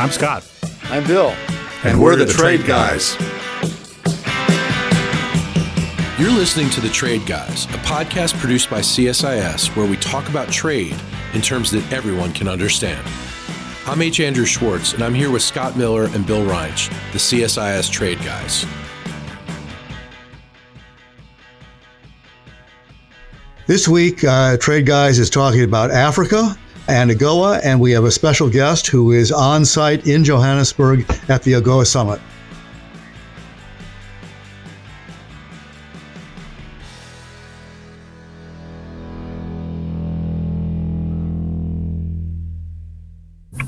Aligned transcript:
I'm 0.00 0.10
Scott. 0.10 0.50
I'm 0.84 1.06
Bill. 1.06 1.28
And, 1.28 1.90
and 1.90 2.00
we're, 2.00 2.12
we're, 2.12 2.16
the, 2.16 2.24
the 2.24 2.32
Trade, 2.32 2.60
Trade 2.60 2.66
guys. 2.66 3.18
You're 6.18 6.30
listening 6.30 6.70
to 6.70 6.80
The 6.80 6.88
Trade 6.88 7.26
Guys, 7.26 7.66
a 7.66 7.78
podcast 7.84 8.38
produced 8.40 8.70
by 8.70 8.80
CSIS 8.80 9.76
where 9.76 9.86
we 9.86 9.98
talk 9.98 10.26
about 10.30 10.48
trade 10.48 10.96
in 11.34 11.42
terms 11.42 11.70
that 11.72 11.92
everyone 11.92 12.32
can 12.32 12.48
understand. 12.48 13.06
I'm 13.86 14.00
H. 14.00 14.20
Andrew 14.20 14.46
Schwartz, 14.46 14.94
and 14.94 15.02
I'm 15.02 15.12
here 15.12 15.30
with 15.30 15.42
Scott 15.42 15.76
Miller 15.76 16.04
and 16.04 16.26
Bill 16.26 16.46
Reinsch, 16.46 16.88
the 17.12 17.18
CSIS 17.18 17.90
Trade 17.90 18.20
Guys. 18.20 18.64
This 23.66 23.86
week, 23.86 24.24
uh, 24.24 24.56
Trade 24.56 24.86
Guys 24.86 25.18
is 25.18 25.28
talking 25.28 25.62
about 25.62 25.90
Africa 25.90 26.56
and 26.90 27.08
AGOA, 27.08 27.60
and 27.62 27.80
we 27.80 27.92
have 27.92 28.02
a 28.02 28.10
special 28.10 28.50
guest 28.50 28.88
who 28.88 29.12
is 29.12 29.30
on 29.30 29.64
site 29.64 30.08
in 30.08 30.24
Johannesburg 30.24 31.08
at 31.28 31.44
the 31.44 31.52
AGOA 31.52 31.86
Summit. 31.86 32.20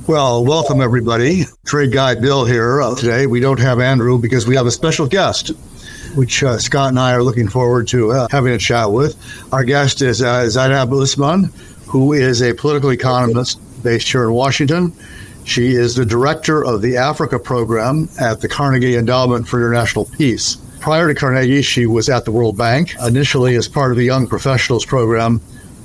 Well, 0.08 0.44
welcome 0.44 0.80
everybody. 0.80 1.44
Trade 1.64 1.92
Guy 1.92 2.16
Bill 2.16 2.44
here 2.44 2.82
uh, 2.82 2.96
today. 2.96 3.26
We 3.28 3.38
don't 3.38 3.60
have 3.60 3.78
Andrew 3.78 4.18
because 4.18 4.48
we 4.48 4.56
have 4.56 4.66
a 4.66 4.70
special 4.72 5.06
guest, 5.06 5.52
which 6.16 6.42
uh, 6.42 6.58
Scott 6.58 6.88
and 6.88 6.98
I 6.98 7.12
are 7.12 7.22
looking 7.22 7.48
forward 7.48 7.86
to 7.88 8.10
uh, 8.10 8.28
having 8.32 8.52
a 8.52 8.58
chat 8.58 8.90
with. 8.90 9.16
Our 9.52 9.62
guest 9.62 10.02
is 10.02 10.20
uh, 10.20 10.50
Zainab 10.50 10.92
Usman, 10.92 11.52
who 11.92 12.14
is 12.14 12.40
a 12.40 12.54
political 12.54 12.90
economist 12.90 13.60
based 13.82 14.10
here 14.10 14.24
in 14.24 14.32
Washington. 14.32 14.94
She 15.44 15.72
is 15.72 15.94
the 15.94 16.06
director 16.06 16.64
of 16.64 16.80
the 16.80 16.96
Africa 16.96 17.38
program 17.38 18.08
at 18.18 18.40
the 18.40 18.48
Carnegie 18.48 18.96
Endowment 18.96 19.46
for 19.46 19.58
International 19.58 20.06
Peace. 20.06 20.56
Prior 20.80 21.06
to 21.06 21.14
Carnegie, 21.14 21.60
she 21.60 21.84
was 21.84 22.08
at 22.08 22.24
the 22.24 22.32
World 22.32 22.56
Bank, 22.56 22.94
initially 23.06 23.56
as 23.56 23.68
part 23.68 23.90
of 23.90 23.98
the 23.98 24.04
Young 24.04 24.26
Professionals 24.26 24.86
program 24.86 25.42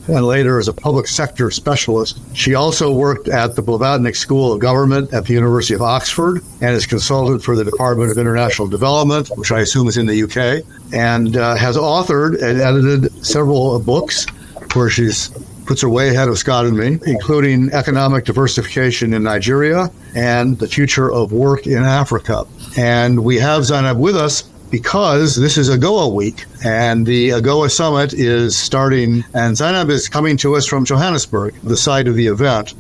and 0.08 0.26
later 0.26 0.59
as 0.59 0.70
a 0.70 0.73
public 0.73 1.08
sector 1.08 1.52
specialist. 1.52 2.22
She 2.34 2.56
also 2.56 2.90
worked 2.90 3.28
at 3.28 3.58
the 3.58 3.62
Blavatnik 3.62 4.16
School 4.16 4.53
of 4.53 4.62
Government 4.62 5.14
at 5.14 5.26
the 5.26 5.34
University 5.34 5.74
of 5.74 5.81
Oxford 5.81 6.42
and 6.62 6.74
is 6.74 6.86
consultant 6.86 7.44
for 7.44 7.58
the 7.58 7.66
Department 7.66 8.12
of 8.12 8.18
International 8.18 8.70
Development, 8.70 9.28
which 9.36 9.52
I 9.52 9.59
assume 9.59 9.90
is 9.90 9.98
in 9.98 10.06
the 10.06 10.24
UK, 10.24 10.66
and 10.94 11.36
uh, 11.36 11.56
has 11.56 11.76
authored 11.76 12.42
and 12.42 12.62
edited 12.62 13.26
several 13.26 13.78
books 13.81 14.26
where 14.74 14.90
she's 14.90 15.30
puts 15.68 15.82
her 15.82 15.90
way 15.90 16.10
ahead 16.10 16.30
of 16.30 16.38
Scott 16.38 16.66
and 16.66 16.78
me, 16.78 16.98
including 17.06 17.70
economic 17.73 18.26
diversification 18.26 19.14
in 19.14 19.23
Nigeria 19.23 19.92
and 20.16 20.58
the 20.58 20.68
future 20.68 21.12
of 21.12 21.32
work 21.32 21.68
in 21.68 21.84
Africa. 21.84 22.46
And 22.78 23.24
we 23.24 23.36
have 23.38 23.66
Zainab 23.66 24.00
with 24.00 24.16
us 24.16 24.44
because 24.72 25.36
this 25.36 25.58
is 25.58 25.70
AGOA 25.70 26.14
week 26.14 26.46
and 26.64 27.06
the 27.06 27.30
AGOA 27.30 27.70
summit 27.70 28.14
is 28.14 28.58
starting, 28.58 29.24
and 29.34 29.56
Zainab 29.56 29.90
is 29.90 30.09
coming 30.09 30.38
to 30.38 30.56
us 30.56 30.66
from 30.66 30.86
Johannesburg, 30.86 31.54
the 31.64 31.78
site 31.78 32.08
of 32.08 32.16
the 32.16 32.28
event. 32.28 32.74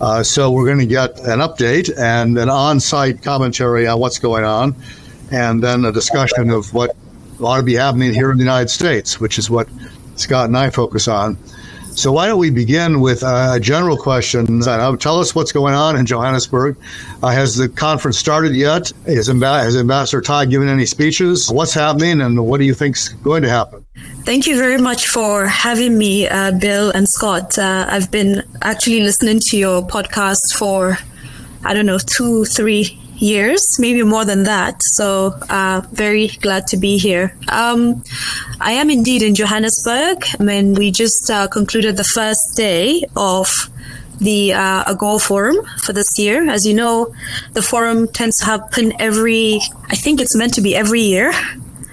Uh, 0.00 0.22
so 0.22 0.50
we're 0.50 0.66
going 0.66 0.78
to 0.78 0.86
get 0.86 1.18
an 1.20 1.40
update 1.40 1.90
and 1.98 2.36
an 2.36 2.50
on 2.50 2.78
site 2.80 3.22
commentary 3.22 3.86
on 3.86 3.98
what's 4.00 4.18
going 4.18 4.44
on, 4.44 4.74
and 5.30 5.62
then 5.62 5.84
a 5.84 5.92
discussion 5.92 6.50
of 6.50 6.72
what 6.74 6.96
ought 7.40 7.56
to 7.56 7.62
be 7.62 7.74
happening 7.74 8.12
here 8.12 8.30
in 8.30 8.36
the 8.36 8.44
United 8.44 8.68
States, 8.68 9.18
which 9.20 9.38
is 9.38 9.50
what 9.50 9.68
Scott 10.16 10.46
and 10.46 10.56
I 10.56 10.70
focus 10.70 11.08
on. 11.08 11.38
So 11.96 12.10
why 12.10 12.26
don't 12.26 12.38
we 12.40 12.50
begin 12.50 13.00
with 13.00 13.22
a 13.22 13.58
general 13.60 13.96
question? 13.96 14.60
Tell 14.60 15.20
us 15.20 15.34
what's 15.34 15.52
going 15.52 15.74
on 15.74 15.96
in 15.96 16.06
Johannesburg. 16.06 16.76
Uh, 17.22 17.28
has 17.28 17.56
the 17.56 17.68
conference 17.68 18.18
started 18.18 18.56
yet? 18.56 18.92
Amb- 19.06 19.62
has 19.62 19.76
Ambassador 19.76 20.20
Tai 20.20 20.46
given 20.46 20.68
any 20.68 20.86
speeches? 20.86 21.50
What's 21.52 21.72
happening, 21.72 22.20
and 22.20 22.44
what 22.44 22.58
do 22.58 22.64
you 22.64 22.74
think's 22.74 23.10
going 23.10 23.42
to 23.44 23.48
happen? 23.48 23.86
Thank 24.24 24.48
you 24.48 24.56
very 24.56 24.78
much 24.78 25.06
for 25.06 25.46
having 25.46 25.96
me, 25.96 26.26
uh, 26.26 26.50
Bill 26.58 26.90
and 26.90 27.08
Scott. 27.08 27.56
Uh, 27.56 27.86
I've 27.88 28.10
been 28.10 28.42
actually 28.62 29.00
listening 29.00 29.38
to 29.40 29.56
your 29.56 29.86
podcast 29.86 30.56
for, 30.58 30.98
I 31.64 31.74
don't 31.74 31.86
know, 31.86 31.98
two, 31.98 32.44
three 32.44 32.98
years, 33.16 33.78
maybe 33.78 34.02
more 34.02 34.24
than 34.24 34.44
that. 34.44 34.82
So, 34.82 35.34
uh, 35.48 35.82
very 35.92 36.28
glad 36.28 36.66
to 36.68 36.76
be 36.76 36.98
here. 36.98 37.36
Um, 37.48 38.02
I 38.60 38.72
am 38.72 38.90
indeed 38.90 39.22
in 39.22 39.34
Johannesburg. 39.34 40.24
I 40.38 40.42
mean, 40.42 40.74
we 40.74 40.90
just 40.90 41.30
uh, 41.30 41.48
concluded 41.48 41.96
the 41.96 42.04
first 42.04 42.56
day 42.56 43.04
of 43.16 43.70
the 44.20 44.52
uh, 44.52 44.84
AGOA 44.84 45.20
Forum 45.20 45.56
for 45.82 45.92
this 45.92 46.18
year. 46.18 46.48
As 46.48 46.66
you 46.66 46.74
know, 46.74 47.14
the 47.52 47.62
forum 47.62 48.08
tends 48.08 48.38
to 48.38 48.46
happen 48.46 48.92
every, 49.00 49.60
I 49.88 49.96
think 49.96 50.20
it's 50.20 50.36
meant 50.36 50.54
to 50.54 50.60
be 50.60 50.74
every 50.74 51.00
year 51.00 51.32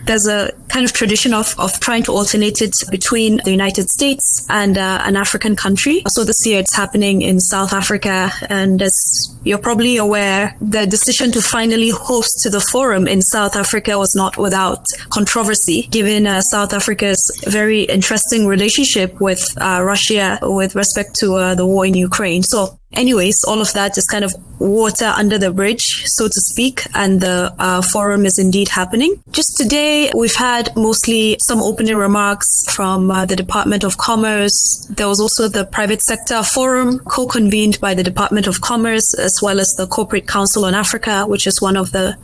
there's 0.05 0.27
a 0.27 0.51
kind 0.69 0.85
of 0.85 0.93
tradition 0.93 1.33
of, 1.33 1.55
of 1.57 1.79
trying 1.79 2.03
to 2.03 2.11
alternate 2.11 2.61
it 2.61 2.77
between 2.89 3.41
the 3.43 3.51
United 3.51 3.89
States 3.89 4.45
and 4.49 4.77
uh, 4.77 5.01
an 5.03 5.15
African 5.15 5.55
country. 5.55 6.03
So 6.07 6.23
this 6.23 6.45
year 6.45 6.59
it's 6.59 6.75
happening 6.75 7.21
in 7.21 7.39
South 7.39 7.73
Africa. 7.73 8.31
And 8.49 8.81
as 8.81 8.95
you're 9.43 9.57
probably 9.57 9.97
aware, 9.97 10.55
the 10.61 10.85
decision 10.85 11.31
to 11.33 11.41
finally 11.41 11.89
host 11.89 12.47
the 12.49 12.61
forum 12.61 13.07
in 13.07 13.21
South 13.21 13.55
Africa 13.55 13.97
was 13.97 14.15
not 14.15 14.37
without 14.37 14.85
controversy, 15.09 15.87
given 15.91 16.27
uh, 16.27 16.41
South 16.41 16.73
Africa's 16.73 17.31
very 17.47 17.83
interesting 17.83 18.47
relationship 18.47 19.19
with 19.19 19.43
uh, 19.57 19.81
Russia 19.83 20.39
with 20.41 20.75
respect 20.75 21.15
to 21.15 21.35
uh, 21.35 21.55
the 21.55 21.65
war 21.65 21.85
in 21.85 21.93
Ukraine. 21.93 22.43
So 22.43 22.77
anyways, 22.93 23.43
all 23.43 23.61
of 23.61 23.73
that 23.73 23.97
is 23.97 24.05
kind 24.05 24.23
of 24.23 24.33
water 24.59 25.05
under 25.05 25.37
the 25.37 25.51
bridge, 25.51 26.05
so 26.05 26.27
to 26.27 26.39
speak, 26.39 26.83
and 26.93 27.19
the 27.19 27.53
uh, 27.57 27.81
forum 27.81 28.25
is 28.25 28.37
indeed 28.37 28.69
happening. 28.69 29.21
Just 29.31 29.57
today, 29.57 30.11
we've 30.15 30.35
had 30.35 30.75
mostly 30.75 31.37
some 31.39 31.61
opening 31.61 31.95
remarks 31.95 32.63
from 32.71 33.09
uh, 33.09 33.25
the 33.25 33.35
Department 33.35 33.83
of 33.83 33.97
Commerce. 33.97 34.85
There 34.89 35.07
was 35.07 35.19
also 35.19 35.47
the 35.47 35.65
private 35.65 36.01
sector 36.01 36.43
forum 36.43 36.99
co-convened 36.99 37.79
by 37.81 37.93
the 37.93 38.03
Department 38.03 38.47
of 38.47 38.61
Commerce 38.61 39.13
as 39.13 39.41
well 39.41 39.59
as 39.59 39.73
the 39.75 39.87
Corporate 39.87 40.27
Council 40.27 40.65
on 40.65 40.75
Africa, 40.75 41.25
which 41.25 41.47
is 41.47 41.61
one 41.61 41.75
of 41.75 41.91
the 41.91 42.15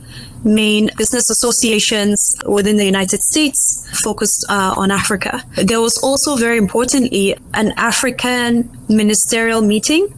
main 0.44 0.88
business 0.96 1.30
associations 1.30 2.36
within 2.46 2.76
the 2.76 2.84
United 2.84 3.20
States 3.20 3.84
focused 4.02 4.46
uh, 4.48 4.74
on 4.76 4.92
Africa. 4.92 5.42
There 5.56 5.80
was 5.80 5.98
also 5.98 6.36
very 6.36 6.58
importantly 6.58 7.36
an 7.54 7.72
African 7.76 8.70
ministerial 8.88 9.60
meeting 9.60 10.14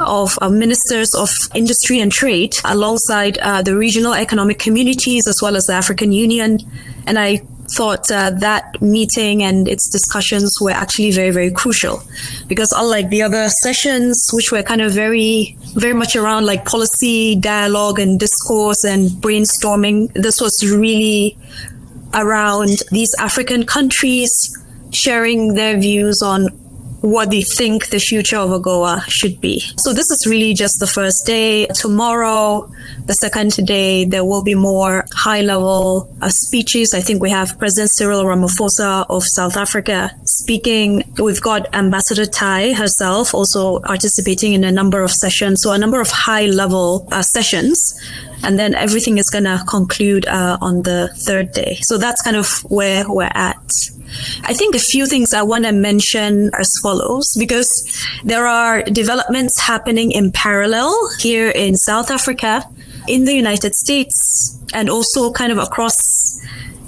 of 0.00 0.38
uh, 0.42 0.48
ministers 0.48 1.14
of 1.14 1.30
industry 1.54 2.00
and 2.00 2.12
trade 2.12 2.56
alongside 2.64 3.38
uh, 3.38 3.62
the 3.62 3.76
regional 3.76 4.14
economic 4.14 4.58
communities 4.58 5.26
as 5.26 5.40
well 5.42 5.56
as 5.56 5.66
the 5.66 5.72
African 5.72 6.12
Union. 6.12 6.58
And 7.06 7.18
I 7.18 7.42
thought 7.68 8.10
uh, 8.10 8.30
that 8.30 8.80
meeting 8.80 9.42
and 9.42 9.68
its 9.68 9.88
discussions 9.88 10.60
were 10.60 10.70
actually 10.70 11.10
very, 11.10 11.30
very 11.30 11.50
crucial 11.50 12.02
because 12.46 12.72
unlike 12.72 13.10
the 13.10 13.22
other 13.22 13.48
sessions, 13.48 14.30
which 14.32 14.52
were 14.52 14.62
kind 14.62 14.80
of 14.80 14.92
very, 14.92 15.56
very 15.74 15.94
much 15.94 16.16
around 16.16 16.46
like 16.46 16.64
policy 16.64 17.36
dialogue 17.36 17.98
and 17.98 18.20
discourse 18.20 18.84
and 18.84 19.10
brainstorming, 19.10 20.12
this 20.14 20.40
was 20.40 20.62
really 20.64 21.36
around 22.14 22.82
these 22.90 23.14
African 23.18 23.64
countries 23.64 24.56
sharing 24.92 25.54
their 25.54 25.78
views 25.78 26.22
on 26.22 26.48
what 27.06 27.30
they 27.30 27.42
think 27.42 27.90
the 27.90 27.98
future 27.98 28.36
of 28.36 28.50
AGOA 28.50 29.02
should 29.08 29.40
be. 29.40 29.60
So 29.78 29.92
this 29.92 30.10
is 30.10 30.26
really 30.26 30.54
just 30.54 30.80
the 30.80 30.86
first 30.86 31.24
day. 31.24 31.66
Tomorrow, 31.66 32.70
the 33.06 33.14
second 33.14 33.52
day, 33.64 34.04
there 34.04 34.24
will 34.24 34.42
be 34.42 34.54
more 34.54 35.06
high 35.12 35.42
level 35.42 36.12
uh, 36.20 36.28
speeches. 36.28 36.94
I 36.94 37.00
think 37.00 37.22
we 37.22 37.30
have 37.30 37.58
President 37.58 37.90
Cyril 37.90 38.24
Ramaphosa 38.24 39.06
of 39.08 39.24
South 39.24 39.56
Africa 39.56 40.10
speaking. 40.24 41.04
We've 41.18 41.40
got 41.40 41.72
Ambassador 41.74 42.26
Tai 42.26 42.72
herself 42.72 43.34
also 43.34 43.80
participating 43.80 44.52
in 44.54 44.64
a 44.64 44.72
number 44.72 45.02
of 45.02 45.12
sessions. 45.12 45.62
So 45.62 45.72
a 45.72 45.78
number 45.78 46.00
of 46.00 46.10
high 46.10 46.46
level 46.46 47.08
uh, 47.12 47.22
sessions. 47.22 47.98
And 48.42 48.58
then 48.58 48.74
everything 48.74 49.18
is 49.18 49.30
going 49.30 49.44
to 49.44 49.62
conclude 49.68 50.26
uh, 50.26 50.58
on 50.60 50.82
the 50.82 51.08
third 51.26 51.52
day. 51.52 51.78
So 51.82 51.98
that's 51.98 52.22
kind 52.22 52.36
of 52.36 52.60
where 52.70 53.04
we're 53.08 53.30
at. 53.32 53.62
I 54.44 54.52
think 54.52 54.74
a 54.74 54.78
few 54.78 55.06
things 55.06 55.34
I 55.34 55.42
want 55.42 55.64
to 55.64 55.72
mention 55.72 56.50
as 56.58 56.72
follows 56.82 57.34
because 57.38 57.70
there 58.24 58.46
are 58.46 58.82
developments 58.82 59.60
happening 59.60 60.12
in 60.12 60.32
parallel 60.32 60.94
here 61.18 61.50
in 61.50 61.76
South 61.76 62.10
Africa, 62.10 62.64
in 63.08 63.24
the 63.24 63.34
United 63.34 63.74
States, 63.74 64.58
and 64.74 64.88
also 64.90 65.32
kind 65.32 65.52
of 65.52 65.58
across 65.58 65.96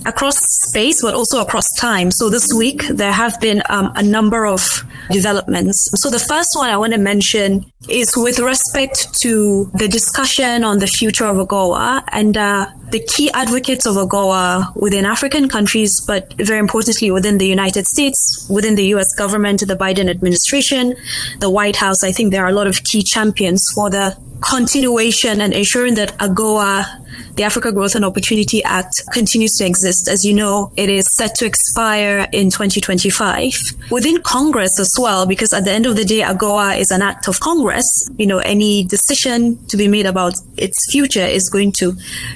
across 0.08 0.38
space, 0.68 1.02
but 1.02 1.14
also 1.14 1.40
across 1.40 1.70
time. 1.76 2.10
So 2.10 2.30
this 2.30 2.48
week 2.52 2.86
there 2.88 3.12
have 3.12 3.40
been 3.40 3.62
um, 3.68 3.92
a 3.94 4.02
number 4.02 4.46
of 4.46 4.84
developments. 5.10 5.90
So 6.00 6.10
the 6.10 6.18
first 6.18 6.56
one 6.56 6.70
I 6.70 6.76
want 6.76 6.92
to 6.94 6.98
mention 6.98 7.70
is 7.88 8.16
with 8.16 8.38
respect 8.38 9.14
to 9.20 9.70
the 9.74 9.88
discussion 9.88 10.64
on 10.64 10.78
the 10.78 10.86
future 10.86 11.26
of 11.26 11.36
AGOA 11.36 12.02
and 12.12 12.36
uh, 12.36 12.66
the 12.90 13.00
key 13.00 13.30
advocates 13.32 13.86
of 13.86 13.96
AGOA 13.96 14.74
within 14.76 15.04
African 15.04 15.48
countries, 15.48 16.00
but 16.00 16.32
very 16.38 16.58
importantly 16.58 17.10
within 17.10 17.38
the 17.38 17.46
United 17.46 17.86
States, 17.86 18.46
within 18.50 18.74
the 18.74 18.86
US 18.94 19.14
government, 19.14 19.60
the 19.66 19.76
Biden 19.76 20.08
administration, 20.08 20.94
the 21.40 21.50
White 21.50 21.76
House. 21.76 22.02
I 22.02 22.12
think 22.12 22.32
there 22.32 22.44
are 22.44 22.50
a 22.50 22.58
lot 22.60 22.66
of 22.66 22.82
key 22.84 23.02
champions 23.02 23.70
for 23.74 23.90
the 23.90 24.16
continuation 24.40 25.40
and 25.40 25.52
ensuring 25.52 25.94
that 25.94 26.16
AGOA, 26.18 26.84
the 27.38 27.44
Africa 27.44 27.70
Growth 27.70 27.94
and 27.94 28.04
Opportunity 28.04 28.64
Act, 28.64 29.00
continues 29.12 29.54
to 29.58 29.64
exist. 29.64 30.08
As 30.08 30.24
you 30.24 30.34
know, 30.34 30.72
it 30.76 30.90
is 30.90 31.06
set 31.14 31.36
to 31.36 31.46
expire 31.46 32.26
in 32.32 32.50
2025. 32.50 33.54
Within 33.92 34.20
Congress 34.22 34.80
as 34.80 34.92
well, 34.98 35.24
because 35.24 35.52
at 35.52 35.64
the 35.64 35.70
end 35.70 35.86
of 35.86 35.94
the 35.94 36.04
day, 36.04 36.20
AGOA 36.20 36.78
is 36.80 36.90
an 36.90 37.00
act 37.00 37.28
of 37.28 37.38
Congress. 37.38 37.86
You 38.16 38.26
know, 38.26 38.38
any 38.38 38.82
decision 38.82 39.64
to 39.66 39.76
be 39.76 39.86
made 39.86 40.04
about 40.04 40.34
its 40.56 40.90
future 40.90 41.24
is 41.24 41.48
going 41.48 41.72
to 41.78 41.92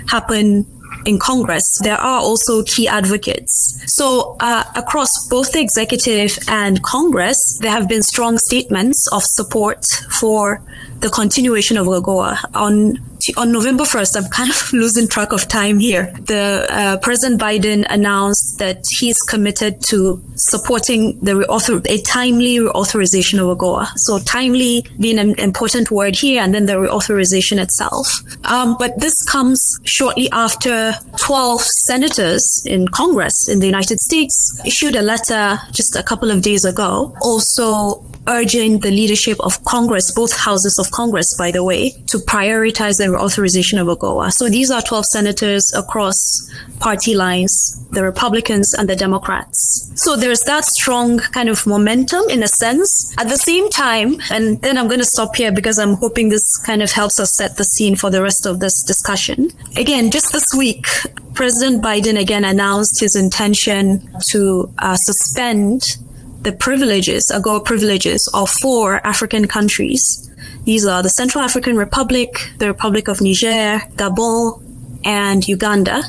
happen 0.06 0.66
in 1.04 1.18
Congress, 1.18 1.80
there 1.82 1.96
are 1.96 2.20
also 2.20 2.62
key 2.62 2.86
advocates. 2.86 3.82
So, 3.86 4.36
uh, 4.38 4.62
across 4.76 5.10
both 5.28 5.50
the 5.50 5.60
executive 5.60 6.38
and 6.46 6.80
Congress, 6.84 7.58
there 7.60 7.72
have 7.72 7.88
been 7.88 8.04
strong 8.04 8.38
statements 8.38 9.08
of 9.08 9.24
support 9.24 9.84
for 10.20 10.62
the 11.00 11.10
continuation 11.10 11.76
of 11.76 11.88
AGOA. 11.88 12.36
On 12.54 12.98
on 13.36 13.52
November 13.52 13.84
1st, 13.84 14.16
I'm 14.16 14.30
kind 14.30 14.50
of 14.50 14.72
losing 14.72 15.08
track 15.08 15.32
of 15.32 15.48
time 15.48 15.78
here. 15.78 16.12
The 16.26 16.66
uh, 16.70 16.96
President 16.98 17.40
Biden 17.40 17.86
announced 17.88 18.58
that 18.58 18.84
he's 18.90 19.20
committed 19.22 19.80
to 19.88 20.22
supporting 20.36 21.18
the 21.20 21.32
reauthor- 21.32 21.86
a 21.88 22.00
timely 22.02 22.56
reauthorization 22.56 23.38
of 23.38 23.56
AGOA. 23.56 23.86
So 23.96 24.18
timely 24.18 24.84
being 24.98 25.18
an 25.18 25.38
important 25.38 25.90
word 25.90 26.16
here, 26.16 26.42
and 26.42 26.54
then 26.54 26.66
the 26.66 26.74
reauthorization 26.74 27.58
itself. 27.60 28.08
Um, 28.44 28.76
but 28.78 28.98
this 28.98 29.22
comes 29.22 29.78
shortly 29.84 30.28
after 30.32 30.92
12 31.18 31.60
senators 31.60 32.64
in 32.66 32.88
Congress 32.88 33.48
in 33.48 33.60
the 33.60 33.66
United 33.66 34.00
States 34.00 34.60
issued 34.64 34.96
a 34.96 35.02
letter 35.02 35.58
just 35.70 35.96
a 35.96 36.02
couple 36.02 36.30
of 36.30 36.42
days 36.42 36.64
ago, 36.64 37.14
also 37.20 38.04
urging 38.28 38.80
the 38.80 38.90
leadership 38.90 39.38
of 39.40 39.62
Congress, 39.64 40.12
both 40.12 40.36
houses 40.36 40.78
of 40.78 40.90
Congress, 40.90 41.34
by 41.36 41.50
the 41.50 41.64
way, 41.64 41.90
to 42.06 42.18
prioritize 42.18 42.98
the 42.98 43.10
authorization 43.18 43.78
of 43.78 43.86
AGOA. 43.88 44.32
So 44.32 44.48
these 44.48 44.70
are 44.70 44.82
12 44.82 45.06
senators 45.06 45.72
across 45.74 46.48
party 46.80 47.14
lines, 47.14 47.78
the 47.90 48.02
Republicans 48.02 48.74
and 48.74 48.88
the 48.88 48.96
Democrats. 48.96 49.90
So 49.94 50.16
there's 50.16 50.40
that 50.42 50.64
strong 50.64 51.18
kind 51.18 51.48
of 51.48 51.66
momentum 51.66 52.24
in 52.30 52.42
a 52.42 52.48
sense. 52.48 53.14
At 53.18 53.28
the 53.28 53.36
same 53.36 53.68
time, 53.70 54.16
and 54.30 54.60
then 54.62 54.78
I'm 54.78 54.88
going 54.88 55.00
to 55.00 55.04
stop 55.04 55.36
here 55.36 55.52
because 55.52 55.78
I'm 55.78 55.94
hoping 55.94 56.28
this 56.28 56.56
kind 56.58 56.82
of 56.82 56.90
helps 56.90 57.20
us 57.20 57.36
set 57.36 57.56
the 57.56 57.64
scene 57.64 57.96
for 57.96 58.10
the 58.10 58.22
rest 58.22 58.46
of 58.46 58.60
this 58.60 58.82
discussion. 58.82 59.50
Again, 59.76 60.10
just 60.10 60.32
this 60.32 60.52
week, 60.56 60.86
President 61.34 61.82
Biden 61.82 62.18
again 62.18 62.44
announced 62.44 63.00
his 63.00 63.16
intention 63.16 64.08
to 64.28 64.72
uh, 64.78 64.96
suspend 64.96 65.96
the 66.42 66.52
privileges, 66.52 67.30
AGOA 67.32 67.64
privileges 67.64 68.28
of 68.34 68.50
four 68.50 69.04
African 69.06 69.46
countries. 69.46 70.31
These 70.64 70.86
are 70.86 71.02
the 71.02 71.10
Central 71.10 71.44
African 71.44 71.76
Republic, 71.76 72.50
the 72.58 72.68
Republic 72.68 73.08
of 73.08 73.20
Niger, 73.20 73.80
Gabon, 73.96 74.62
and 75.04 75.46
Uganda 75.46 76.02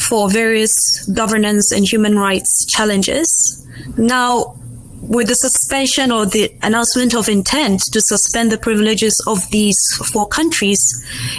for 0.00 0.30
various 0.30 1.06
governance 1.06 1.72
and 1.72 1.90
human 1.90 2.18
rights 2.18 2.64
challenges. 2.66 3.66
Now, 3.96 4.54
with 5.02 5.28
the 5.28 5.34
suspension 5.34 6.10
or 6.12 6.26
the 6.26 6.52
announcement 6.62 7.14
of 7.14 7.28
intent 7.28 7.80
to 7.92 8.00
suspend 8.00 8.52
the 8.52 8.58
privileges 8.58 9.22
of 9.26 9.48
these 9.50 9.78
four 10.12 10.26
countries, 10.28 10.80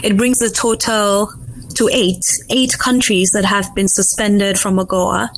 it 0.03 0.17
brings 0.17 0.39
the 0.39 0.49
total 0.49 1.31
to 1.75 1.89
eight, 1.93 2.23
eight 2.49 2.77
countries 2.77 3.29
that 3.31 3.45
have 3.45 3.73
been 3.75 3.87
suspended 3.87 4.59
from 4.59 4.77
AGOA 4.77 5.29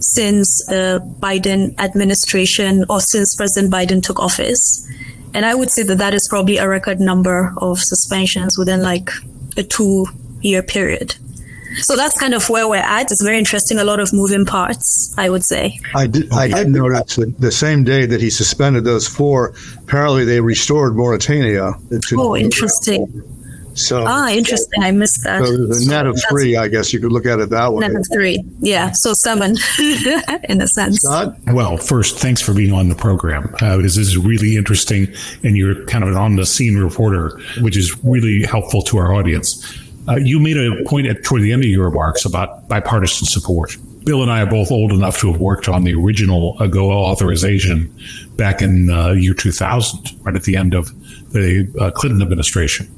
since 0.00 0.64
the 0.66 1.00
Biden 1.20 1.78
administration 1.78 2.84
or 2.88 3.00
since 3.00 3.34
President 3.34 3.72
Biden 3.72 4.02
took 4.02 4.18
office. 4.18 4.86
And 5.34 5.46
I 5.46 5.54
would 5.54 5.70
say 5.70 5.82
that 5.84 5.98
that 5.98 6.14
is 6.14 6.28
probably 6.28 6.56
a 6.56 6.68
record 6.68 7.00
number 7.00 7.52
of 7.58 7.80
suspensions 7.80 8.58
within 8.58 8.82
like 8.82 9.10
a 9.56 9.62
two 9.62 10.06
year 10.42 10.62
period. 10.62 11.14
So 11.78 11.96
that's 11.96 12.18
kind 12.18 12.34
of 12.34 12.48
where 12.48 12.68
we're 12.68 12.76
at. 12.76 13.12
It's 13.12 13.22
very 13.22 13.38
interesting. 13.38 13.78
A 13.78 13.84
lot 13.84 14.00
of 14.00 14.12
moving 14.12 14.44
parts, 14.44 15.14
I 15.16 15.30
would 15.30 15.44
say. 15.44 15.78
I 15.94 16.08
did. 16.08 16.32
I 16.32 16.48
did 16.48 16.68
notice 16.68 17.16
the 17.38 17.52
same 17.52 17.84
day 17.84 18.06
that 18.06 18.20
he 18.20 18.28
suspended 18.28 18.84
those 18.84 19.06
four. 19.06 19.54
Apparently, 19.78 20.24
they 20.24 20.40
restored 20.40 20.96
Mauritania. 20.96 21.74
oh, 22.16 22.36
interesting. 22.36 23.22
So 23.80 24.04
ah, 24.06 24.28
interesting. 24.28 24.82
I 24.82 24.90
missed 24.90 25.24
that. 25.24 25.44
So 25.44 25.66
the 25.66 25.86
net 25.88 26.06
of 26.06 26.20
three, 26.28 26.56
I 26.56 26.68
guess 26.68 26.92
you 26.92 27.00
could 27.00 27.12
look 27.12 27.26
at 27.26 27.40
it 27.40 27.50
that 27.50 27.72
way. 27.72 27.86
Net 27.86 27.96
of 27.96 28.06
three, 28.12 28.44
yeah. 28.60 28.92
So 28.92 29.12
seven, 29.12 29.56
in 30.48 30.60
a 30.60 30.68
sense. 30.68 30.98
Scott? 30.98 31.36
Well, 31.48 31.76
first, 31.76 32.18
thanks 32.18 32.40
for 32.40 32.52
being 32.54 32.72
on 32.72 32.88
the 32.88 32.94
program 32.94 33.54
uh, 33.60 33.76
because 33.76 33.96
this 33.96 34.06
is 34.06 34.18
really 34.18 34.56
interesting, 34.56 35.12
and 35.42 35.56
you're 35.56 35.84
kind 35.86 36.04
of 36.04 36.10
an 36.10 36.16
on-the-scene 36.16 36.76
reporter, 36.76 37.40
which 37.60 37.76
is 37.76 37.96
really 38.04 38.44
helpful 38.44 38.82
to 38.82 38.98
our 38.98 39.14
audience. 39.14 39.78
Uh, 40.08 40.16
you 40.16 40.40
made 40.40 40.56
a 40.56 40.82
point 40.86 41.06
at, 41.06 41.24
toward 41.24 41.42
the 41.42 41.52
end 41.52 41.62
of 41.62 41.70
your 41.70 41.84
remarks 41.84 42.24
about 42.24 42.68
bipartisan 42.68 43.26
support. 43.26 43.76
Bill 44.04 44.22
and 44.22 44.30
I 44.30 44.42
are 44.42 44.46
both 44.46 44.70
old 44.70 44.92
enough 44.92 45.18
to 45.20 45.30
have 45.30 45.40
worked 45.40 45.68
on 45.68 45.84
the 45.84 45.94
original 45.94 46.56
AGOA 46.58 46.94
authorization 46.94 47.94
back 48.36 48.62
in 48.62 48.90
uh, 48.90 49.10
year 49.10 49.34
2000, 49.34 50.24
right 50.24 50.34
at 50.34 50.44
the 50.44 50.56
end 50.56 50.74
of 50.74 50.90
the 51.32 51.70
uh, 51.78 51.90
Clinton 51.90 52.22
administration. 52.22 52.88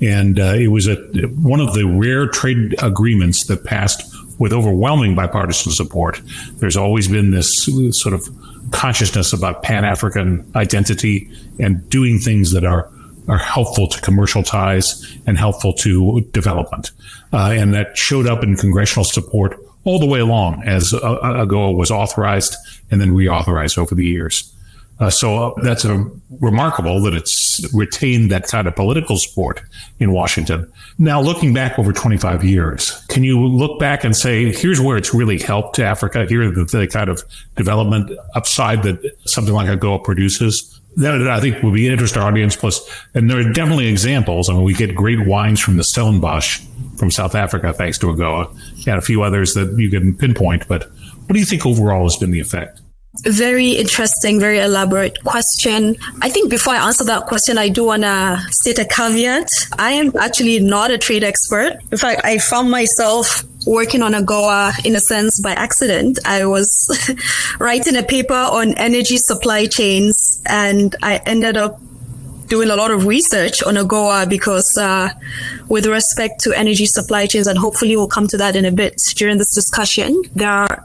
And 0.00 0.38
uh, 0.38 0.54
it 0.54 0.68
was 0.68 0.88
a, 0.88 0.96
one 1.36 1.60
of 1.60 1.74
the 1.74 1.84
rare 1.84 2.26
trade 2.26 2.74
agreements 2.82 3.44
that 3.44 3.64
passed 3.64 4.02
with 4.38 4.52
overwhelming 4.52 5.14
bipartisan 5.14 5.72
support. 5.72 6.20
There's 6.54 6.76
always 6.76 7.08
been 7.08 7.30
this 7.30 7.62
sort 7.92 8.14
of 8.14 8.26
consciousness 8.70 9.32
about 9.32 9.62
Pan 9.62 9.84
African 9.84 10.50
identity 10.56 11.30
and 11.58 11.86
doing 11.90 12.18
things 12.18 12.52
that 12.52 12.64
are 12.64 12.90
are 13.28 13.38
helpful 13.38 13.86
to 13.86 14.00
commercial 14.00 14.42
ties 14.42 15.16
and 15.26 15.38
helpful 15.38 15.72
to 15.72 16.20
development. 16.32 16.90
Uh, 17.32 17.54
and 17.54 17.72
that 17.72 17.96
showed 17.96 18.26
up 18.26 18.42
in 18.42 18.56
congressional 18.56 19.04
support 19.04 19.56
all 19.84 19.98
the 19.98 20.06
way 20.06 20.18
along 20.18 20.62
as 20.64 20.92
AGOA 20.92 21.76
was 21.76 21.90
authorized 21.90 22.56
and 22.90 23.00
then 23.00 23.12
reauthorized 23.12 23.78
over 23.78 23.94
the 23.94 24.04
years. 24.04 24.52
Uh, 25.00 25.08
so 25.08 25.36
uh, 25.36 25.62
that's 25.62 25.84
a, 25.84 26.10
remarkable 26.40 27.02
that 27.02 27.14
it's 27.14 27.66
retained 27.74 28.30
that 28.30 28.46
kind 28.46 28.68
of 28.68 28.76
political 28.76 29.16
support 29.16 29.62
in 29.98 30.12
Washington. 30.12 30.70
Now, 30.98 31.20
looking 31.20 31.52
back 31.52 31.78
over 31.78 31.92
25 31.92 32.44
years, 32.44 33.04
can 33.08 33.24
you 33.24 33.44
look 33.46 33.78
back 33.78 34.04
and 34.04 34.14
say, 34.14 34.52
here's 34.52 34.80
where 34.80 34.96
it's 34.96 35.12
really 35.12 35.38
helped 35.38 35.78
Africa? 35.78 36.26
Here 36.26 36.50
the, 36.50 36.64
the 36.64 36.86
kind 36.86 37.10
of 37.10 37.22
development 37.56 38.10
upside 38.34 38.82
that 38.84 39.16
something 39.24 39.54
like 39.54 39.68
AGOA 39.68 40.04
produces? 40.04 40.76
That 40.96 41.28
I 41.28 41.40
think 41.40 41.62
would 41.62 41.74
be 41.74 41.88
interest 41.88 42.14
to 42.14 42.20
our 42.20 42.28
audience. 42.28 42.56
Plus, 42.56 42.80
and 43.14 43.30
there 43.30 43.38
are 43.38 43.52
definitely 43.52 43.86
examples. 43.86 44.48
I 44.48 44.54
mean, 44.54 44.64
we 44.64 44.74
get 44.74 44.94
great 44.94 45.24
wines 45.26 45.60
from 45.60 45.76
the 45.76 45.84
Stellenbosch 45.84 46.60
from 46.96 47.10
South 47.10 47.34
Africa, 47.34 47.72
thanks 47.72 47.96
to 47.98 48.06
AGOA, 48.06 48.86
and 48.86 48.98
a 48.98 49.00
few 49.00 49.22
others 49.22 49.54
that 49.54 49.72
you 49.78 49.88
can 49.88 50.16
pinpoint. 50.16 50.66
But 50.68 50.90
what 50.90 51.32
do 51.32 51.38
you 51.38 51.46
think 51.46 51.64
overall 51.64 52.02
has 52.02 52.16
been 52.16 52.32
the 52.32 52.40
effect? 52.40 52.80
Very 53.24 53.70
interesting, 53.72 54.38
very 54.38 54.60
elaborate 54.60 55.22
question. 55.24 55.96
I 56.22 56.28
think 56.30 56.48
before 56.48 56.74
I 56.74 56.86
answer 56.86 57.02
that 57.04 57.26
question, 57.26 57.58
I 57.58 57.68
do 57.68 57.84
want 57.84 58.02
to 58.02 58.40
state 58.50 58.78
a 58.78 58.84
caveat. 58.84 59.48
I 59.78 59.92
am 59.92 60.16
actually 60.16 60.60
not 60.60 60.92
a 60.92 60.98
trade 60.98 61.24
expert. 61.24 61.80
In 61.90 61.98
fact, 61.98 62.20
I 62.24 62.38
found 62.38 62.70
myself 62.70 63.42
working 63.66 64.02
on 64.02 64.12
AGOA 64.12 64.86
in 64.86 64.94
a 64.94 65.00
sense 65.00 65.40
by 65.40 65.52
accident. 65.52 66.20
I 66.24 66.46
was 66.46 66.70
writing 67.58 67.96
a 67.96 68.04
paper 68.04 68.32
on 68.32 68.74
energy 68.78 69.16
supply 69.16 69.66
chains 69.66 70.40
and 70.46 70.94
I 71.02 71.16
ended 71.26 71.56
up 71.56 71.80
doing 72.46 72.70
a 72.70 72.76
lot 72.76 72.92
of 72.92 73.06
research 73.06 73.60
on 73.64 73.74
AGOA 73.74 74.28
because, 74.28 74.76
uh, 74.78 75.10
with 75.68 75.86
respect 75.86 76.40
to 76.42 76.52
energy 76.56 76.86
supply 76.86 77.26
chains, 77.26 77.48
and 77.48 77.58
hopefully 77.58 77.96
we'll 77.96 78.08
come 78.08 78.28
to 78.28 78.36
that 78.36 78.54
in 78.54 78.64
a 78.64 78.72
bit 78.72 79.00
during 79.16 79.38
this 79.38 79.52
discussion, 79.52 80.20
there 80.34 80.50
are 80.50 80.84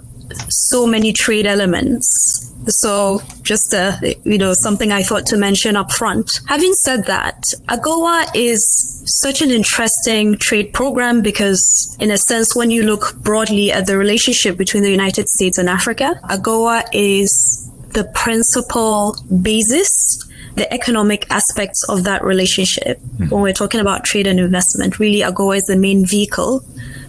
so 0.50 0.86
many 0.86 1.14
trade 1.14 1.46
elements. 1.46 2.52
So 2.68 3.22
just 3.44 3.74
uh, 3.74 3.98
you 4.24 4.38
know 4.38 4.54
something 4.54 4.92
I 4.92 5.04
thought 5.04 5.26
to 5.28 5.38
mention 5.38 5.76
up 5.76 5.92
front. 5.92 6.42
Having 6.48 6.74
said 6.74 7.06
that, 7.06 7.44
AGOA 7.70 8.32
is 8.34 9.02
such 9.06 9.42
an 9.42 9.52
interesting 9.52 10.36
trade 10.38 10.74
program 10.74 11.22
because 11.22 11.96
in 12.00 12.10
a 12.10 12.18
sense 12.18 12.56
when 12.56 12.72
you 12.72 12.84
look 12.84 13.16
broadly 13.18 13.72
at 13.72 13.86
the 13.86 13.98
relationship 13.98 14.58
between 14.58 14.82
the 14.82 14.92
United 14.92 15.30
States 15.30 15.58
and 15.58 15.70
Africa, 15.70 16.20
AGOA 16.24 16.84
is 16.92 17.70
the 17.90 18.04
principal 18.16 19.16
basis 19.42 20.26
the 20.56 20.72
economic 20.74 21.30
aspects 21.30 21.84
of 21.90 22.04
that 22.06 22.24
relationship. 22.24 23.00
Mm-hmm. 23.00 23.30
When 23.30 23.42
we're 23.42 23.54
talking 23.54 23.82
about 23.82 24.04
trade 24.04 24.28
and 24.28 24.40
investment, 24.40 25.00
really 25.00 25.20
AGOA 25.20 25.58
is 25.58 25.64
the 25.66 25.76
main 25.76 26.06
vehicle 26.06 26.66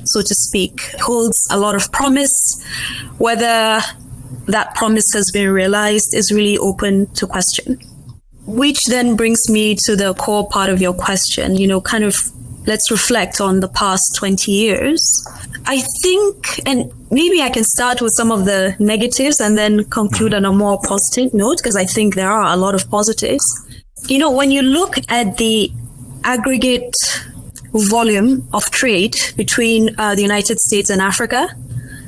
so 0.07 0.23
to 0.23 0.35
speak, 0.35 0.81
holds 1.01 1.49
a 1.51 1.59
lot 1.59 1.75
of 1.75 1.91
promise, 1.93 2.63
whether 3.19 3.81
that 4.47 4.75
promise 4.75 5.13
has 5.13 5.31
been 5.31 5.51
realized 5.51 6.15
is 6.15 6.33
really 6.33 6.57
open 6.59 7.07
to 7.15 7.27
question. 7.27 7.79
Which 8.47 8.85
then 8.87 9.17
brings 9.17 9.51
me 9.51 9.75
to 9.77 9.97
the 9.97 10.15
core 10.15 10.49
part 10.49 10.71
of 10.71 10.81
your 10.81 10.95
question, 10.95 11.57
you 11.57 11.67
know, 11.67 11.81
kind 11.81 12.05
of 12.05 12.15
let's 12.67 12.91
reflect 12.91 13.41
on 13.41 13.61
the 13.61 13.69
past 13.69 14.15
20 14.17 14.51
years. 14.51 15.27
I 15.67 15.83
think, 16.03 16.61
and 16.67 16.93
maybe 17.11 17.43
I 17.43 17.51
can 17.51 17.65
start 17.65 18.01
with 18.01 18.13
some 18.13 18.31
of 18.31 18.45
the 18.45 18.77
negatives 18.79 19.41
and 19.41 19.57
then 19.57 19.85
conclude 19.85 20.35
on 20.35 20.45
a 20.45 20.53
more 20.53 20.79
positive 20.83 21.35
note, 21.35 21.59
because 21.59 21.77
I 21.77 21.85
think 21.85 22.15
there 22.15 22.31
are 22.31 22.53
a 22.53 22.57
lot 22.57 22.75
of 22.75 22.89
positives. 22.91 23.45
You 24.09 24.19
know, 24.19 24.31
when 24.31 24.51
you 24.51 24.63
look 24.63 24.97
at 25.09 25.39
the 25.39 25.73
aggregate 26.25 26.95
volume 27.73 28.47
of 28.53 28.71
trade 28.71 29.17
between 29.37 29.95
uh, 29.99 30.15
the 30.15 30.23
United 30.23 30.59
States 30.61 30.91
and 30.91 31.01
Africa, 31.01 31.49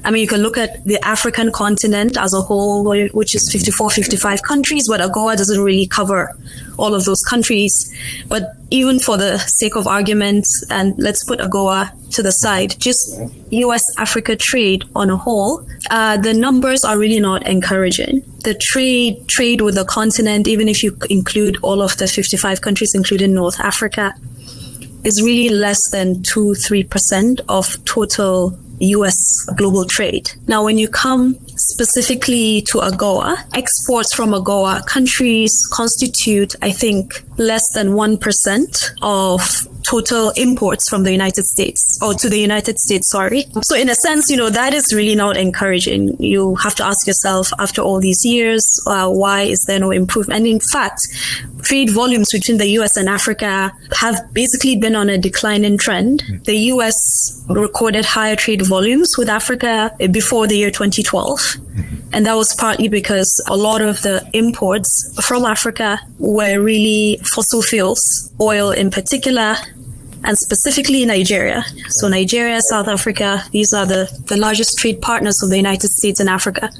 I 0.04 0.10
mean, 0.10 0.22
you 0.22 0.28
can 0.28 0.42
look 0.42 0.56
at 0.56 0.84
the 0.84 1.04
African 1.04 1.50
continent 1.52 2.16
as 2.16 2.32
a 2.32 2.40
whole, 2.40 2.84
which 3.12 3.34
is 3.34 3.50
54, 3.50 3.90
55 3.90 4.42
countries, 4.42 4.88
but 4.88 5.00
AGOA 5.00 5.36
doesn't 5.36 5.60
really 5.60 5.86
cover 5.86 6.36
all 6.78 6.94
of 6.94 7.04
those 7.04 7.20
countries. 7.22 7.92
But 8.28 8.54
even 8.70 9.00
for 9.00 9.16
the 9.16 9.38
sake 9.38 9.76
of 9.76 9.86
argument, 9.86 10.46
and 10.70 10.94
let's 10.98 11.24
put 11.24 11.40
AGOA 11.40 12.10
to 12.10 12.22
the 12.22 12.32
side, 12.32 12.78
just 12.78 13.20
US 13.50 13.82
Africa 13.98 14.36
trade 14.36 14.84
on 14.94 15.10
a 15.10 15.16
whole, 15.16 15.66
uh, 15.90 16.16
the 16.16 16.32
numbers 16.32 16.84
are 16.84 16.98
really 16.98 17.20
not 17.20 17.46
encouraging. 17.46 18.22
The 18.44 18.54
trade 18.54 19.26
trade 19.26 19.60
with 19.60 19.74
the 19.74 19.84
continent, 19.84 20.46
even 20.46 20.68
if 20.68 20.82
you 20.82 20.96
include 21.10 21.58
all 21.62 21.82
of 21.82 21.96
the 21.96 22.06
55 22.06 22.60
countries, 22.60 22.94
including 22.94 23.34
North 23.34 23.58
Africa, 23.60 24.14
is 25.04 25.22
really 25.22 25.48
less 25.48 25.90
than 25.90 26.22
two, 26.22 26.54
three 26.54 26.84
percent 26.84 27.40
of 27.48 27.82
total 27.84 28.58
US 28.80 29.46
global 29.56 29.84
trade. 29.84 30.30
Now, 30.46 30.64
when 30.64 30.78
you 30.78 30.88
come 30.88 31.36
specifically 31.56 32.62
to 32.62 32.78
AGOA, 32.78 33.36
exports 33.54 34.14
from 34.14 34.30
AGOA 34.30 34.86
countries 34.86 35.66
constitute, 35.72 36.54
I 36.62 36.70
think, 36.70 37.24
less 37.38 37.68
than 37.72 37.90
1% 37.90 38.90
of 39.02 39.68
total 39.88 40.30
imports 40.36 40.88
from 40.88 41.04
the 41.04 41.12
United 41.12 41.44
States 41.44 41.98
or 42.02 42.12
to 42.12 42.28
the 42.28 42.38
United 42.38 42.78
States, 42.78 43.08
sorry. 43.08 43.44
So 43.62 43.74
in 43.74 43.88
a 43.88 43.94
sense, 43.94 44.30
you 44.30 44.36
know, 44.36 44.50
that 44.50 44.74
is 44.74 44.92
really 44.92 45.14
not 45.14 45.36
encouraging. 45.36 46.20
You 46.20 46.56
have 46.56 46.74
to 46.76 46.84
ask 46.84 47.06
yourself 47.06 47.50
after 47.58 47.80
all 47.80 48.00
these 48.00 48.24
years, 48.24 48.64
uh, 48.86 49.08
why 49.08 49.42
is 49.42 49.64
there 49.66 49.80
no 49.80 49.90
improvement? 49.90 50.38
And 50.38 50.46
in 50.46 50.60
fact, 50.60 51.08
trade 51.62 51.90
volumes 51.90 52.30
between 52.30 52.58
the 52.58 52.68
US 52.80 52.96
and 52.96 53.08
Africa 53.08 53.72
have 53.96 54.16
basically 54.32 54.76
been 54.76 54.94
on 54.94 55.08
a 55.08 55.16
declining 55.16 55.78
trend. 55.78 56.22
The 56.44 56.56
US 56.72 57.42
recorded 57.48 58.04
higher 58.04 58.36
trade 58.36 58.66
volumes 58.68 59.16
with 59.18 59.28
Africa 59.28 59.94
before 60.10 60.46
the 60.46 60.56
year 60.56 60.70
2012. 60.70 61.56
And 62.12 62.26
that 62.26 62.34
was 62.34 62.54
partly 62.54 62.88
because 62.88 63.42
a 63.48 63.56
lot 63.56 63.82
of 63.82 64.02
the 64.02 64.28
imports 64.32 65.12
from 65.26 65.44
Africa 65.44 66.00
were 66.18 66.60
really 66.60 67.20
fossil 67.34 67.62
fuels, 67.62 68.32
oil 68.40 68.70
in 68.70 68.90
particular, 68.90 69.56
and 70.24 70.36
specifically 70.36 71.04
Nigeria. 71.04 71.64
So 71.88 72.08
Nigeria, 72.08 72.60
South 72.60 72.88
Africa, 72.88 73.44
these 73.52 73.72
are 73.72 73.86
the, 73.86 74.08
the 74.26 74.36
largest 74.36 74.78
trade 74.78 75.00
partners 75.00 75.42
of 75.42 75.50
the 75.50 75.56
United 75.56 75.88
States 75.90 76.20
in 76.20 76.28
Africa. 76.28 76.70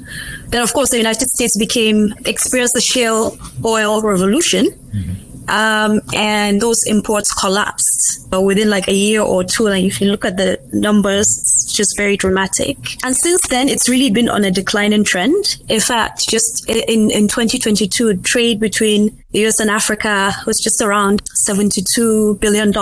Then 0.47 0.61
of 0.61 0.73
course 0.73 0.89
the 0.89 0.97
United 0.97 1.29
States 1.29 1.57
became 1.57 2.13
experienced 2.25 2.73
the 2.73 2.81
shale 2.81 3.37
oil 3.63 4.01
revolution. 4.01 4.65
Mm-hmm. 4.65 5.28
Um, 5.49 6.01
and 6.13 6.61
those 6.61 6.83
imports 6.85 7.33
collapsed 7.33 7.99
but 8.29 8.41
within 8.43 8.69
like 8.69 8.87
a 8.87 8.93
year 8.93 9.21
or 9.21 9.43
two. 9.43 9.67
And 9.67 9.85
if 9.85 9.99
you 9.99 10.09
look 10.09 10.25
at 10.25 10.37
the 10.37 10.59
numbers, 10.71 11.37
it's 11.37 11.73
just 11.73 11.97
very 11.97 12.17
dramatic. 12.17 12.77
And 13.03 13.15
since 13.15 13.41
then, 13.49 13.69
it's 13.69 13.89
really 13.89 14.11
been 14.11 14.29
on 14.29 14.43
a 14.43 14.51
declining 14.51 15.03
trend. 15.03 15.57
In 15.67 15.79
fact, 15.79 16.29
just 16.29 16.69
in, 16.69 17.11
in 17.11 17.27
2022, 17.27 18.17
trade 18.17 18.59
between 18.59 19.18
US 19.31 19.59
and 19.59 19.69
Africa 19.69 20.33
was 20.47 20.59
just 20.59 20.81
around 20.81 21.23
$72 21.47 22.39
billion. 22.39 22.73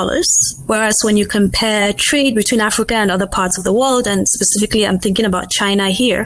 Whereas 0.65 1.01
when 1.03 1.17
you 1.17 1.27
compare 1.27 1.91
trade 1.91 2.35
between 2.35 2.61
Africa 2.61 2.95
and 2.95 3.11
other 3.11 3.27
parts 3.27 3.57
of 3.57 3.65
the 3.65 3.73
world, 3.73 4.07
and 4.07 4.29
specifically 4.29 4.87
I'm 4.87 4.97
thinking 4.97 5.25
about 5.25 5.49
China 5.49 5.89
here, 5.89 6.25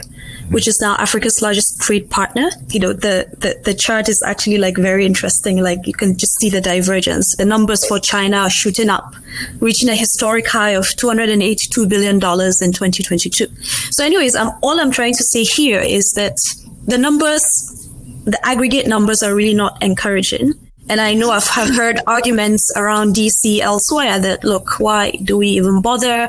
which 0.50 0.68
is 0.68 0.80
now 0.80 0.94
Africa's 0.96 1.42
largest 1.42 1.80
trade 1.80 2.08
partner, 2.08 2.50
you 2.68 2.78
know, 2.78 2.92
the, 2.92 3.26
the, 3.38 3.60
the 3.64 3.74
chart 3.74 4.08
is 4.08 4.22
actually 4.22 4.58
like 4.58 4.76
very 4.76 5.04
interesting. 5.04 5.60
Like 5.60 5.88
you 5.88 5.92
can 5.92 6.16
just 6.16 6.38
see 6.38 6.48
the 6.48 6.60
divergence. 6.60 7.34
The 7.34 7.44
numbers 7.44 7.84
for 7.84 7.98
China 7.98 8.36
are 8.36 8.50
shooting 8.50 8.90
up, 8.90 9.16
reaching 9.58 9.88
a 9.88 9.96
historic 9.96 10.46
high 10.46 10.70
of 10.70 10.84
$282 10.84 11.88
billion 11.88 12.14
in 12.14 12.20
2022. 12.20 13.48
So 13.90 14.04
anyways, 14.04 14.36
um, 14.36 14.52
all 14.62 14.78
I'm 14.78 14.92
trying 14.92 15.14
to 15.14 15.24
say 15.24 15.42
here 15.42 15.80
is 15.80 16.12
that 16.12 16.36
the 16.86 16.98
numbers 16.98 17.81
the 18.24 18.38
aggregate 18.44 18.86
numbers 18.86 19.22
are 19.22 19.34
really 19.34 19.54
not 19.54 19.82
encouraging. 19.82 20.54
And 20.88 21.00
I 21.00 21.14
know 21.14 21.30
I've 21.30 21.46
heard 21.46 22.00
arguments 22.06 22.70
around 22.76 23.14
DC 23.14 23.60
elsewhere 23.60 24.18
that, 24.18 24.42
look, 24.42 24.80
why 24.80 25.12
do 25.12 25.38
we 25.38 25.48
even 25.48 25.80
bother? 25.80 26.28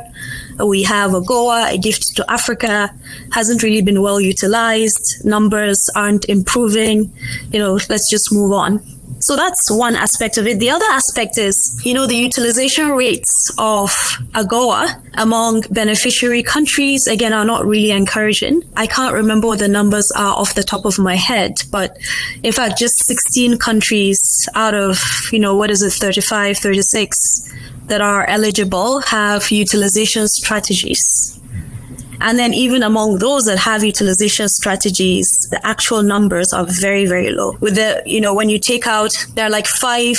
We 0.63 0.83
have 0.83 1.11
AGOA, 1.11 1.73
a 1.73 1.77
gift 1.77 2.15
to 2.17 2.31
Africa, 2.31 2.93
hasn't 3.31 3.63
really 3.63 3.81
been 3.81 4.01
well 4.01 4.21
utilized. 4.21 5.25
Numbers 5.25 5.89
aren't 5.95 6.25
improving. 6.29 7.11
You 7.51 7.59
know, 7.59 7.79
let's 7.89 8.09
just 8.09 8.31
move 8.31 8.51
on. 8.51 8.79
So 9.23 9.37
that's 9.37 9.71
one 9.71 9.95
aspect 9.95 10.37
of 10.37 10.45
it. 10.47 10.59
The 10.59 10.69
other 10.69 10.85
aspect 10.89 11.37
is, 11.37 11.79
you 11.85 11.93
know, 11.93 12.05
the 12.05 12.17
utilization 12.17 12.89
rates 12.89 13.49
of 13.57 13.89
AGOA 14.33 15.01
among 15.13 15.61
beneficiary 15.71 16.43
countries, 16.43 17.07
again, 17.07 17.31
are 17.31 17.45
not 17.45 17.65
really 17.65 17.91
encouraging. 17.91 18.63
I 18.75 18.85
can't 18.85 19.13
remember 19.13 19.47
what 19.47 19.59
the 19.59 19.69
numbers 19.69 20.11
are 20.11 20.35
off 20.35 20.55
the 20.55 20.63
top 20.63 20.83
of 20.83 20.99
my 20.99 21.15
head, 21.15 21.53
but 21.71 21.97
in 22.43 22.51
fact, 22.51 22.77
just 22.77 23.05
16 23.05 23.59
countries 23.59 24.49
out 24.55 24.73
of, 24.73 24.99
you 25.31 25.39
know, 25.39 25.55
what 25.55 25.71
is 25.71 25.81
it, 25.81 25.93
35, 25.93 26.57
36 26.57 27.49
that 27.85 28.01
are 28.01 28.25
eligible 28.27 28.99
have 29.03 29.51
utilization 29.51 30.27
strategies. 30.27 31.39
And 32.21 32.37
then 32.39 32.53
even 32.53 32.83
among 32.83 33.19
those 33.19 33.45
that 33.45 33.57
have 33.59 33.83
utilization 33.83 34.49
strategies, 34.49 35.47
the 35.51 35.65
actual 35.65 36.03
numbers 36.03 36.53
are 36.53 36.65
very, 36.65 37.05
very 37.05 37.31
low. 37.31 37.57
With 37.59 37.75
the, 37.75 38.01
you 38.05 38.21
know, 38.21 38.33
when 38.33 38.49
you 38.49 38.59
take 38.59 38.87
out, 38.87 39.13
there 39.35 39.45
are 39.45 39.49
like 39.49 39.67
five 39.67 40.17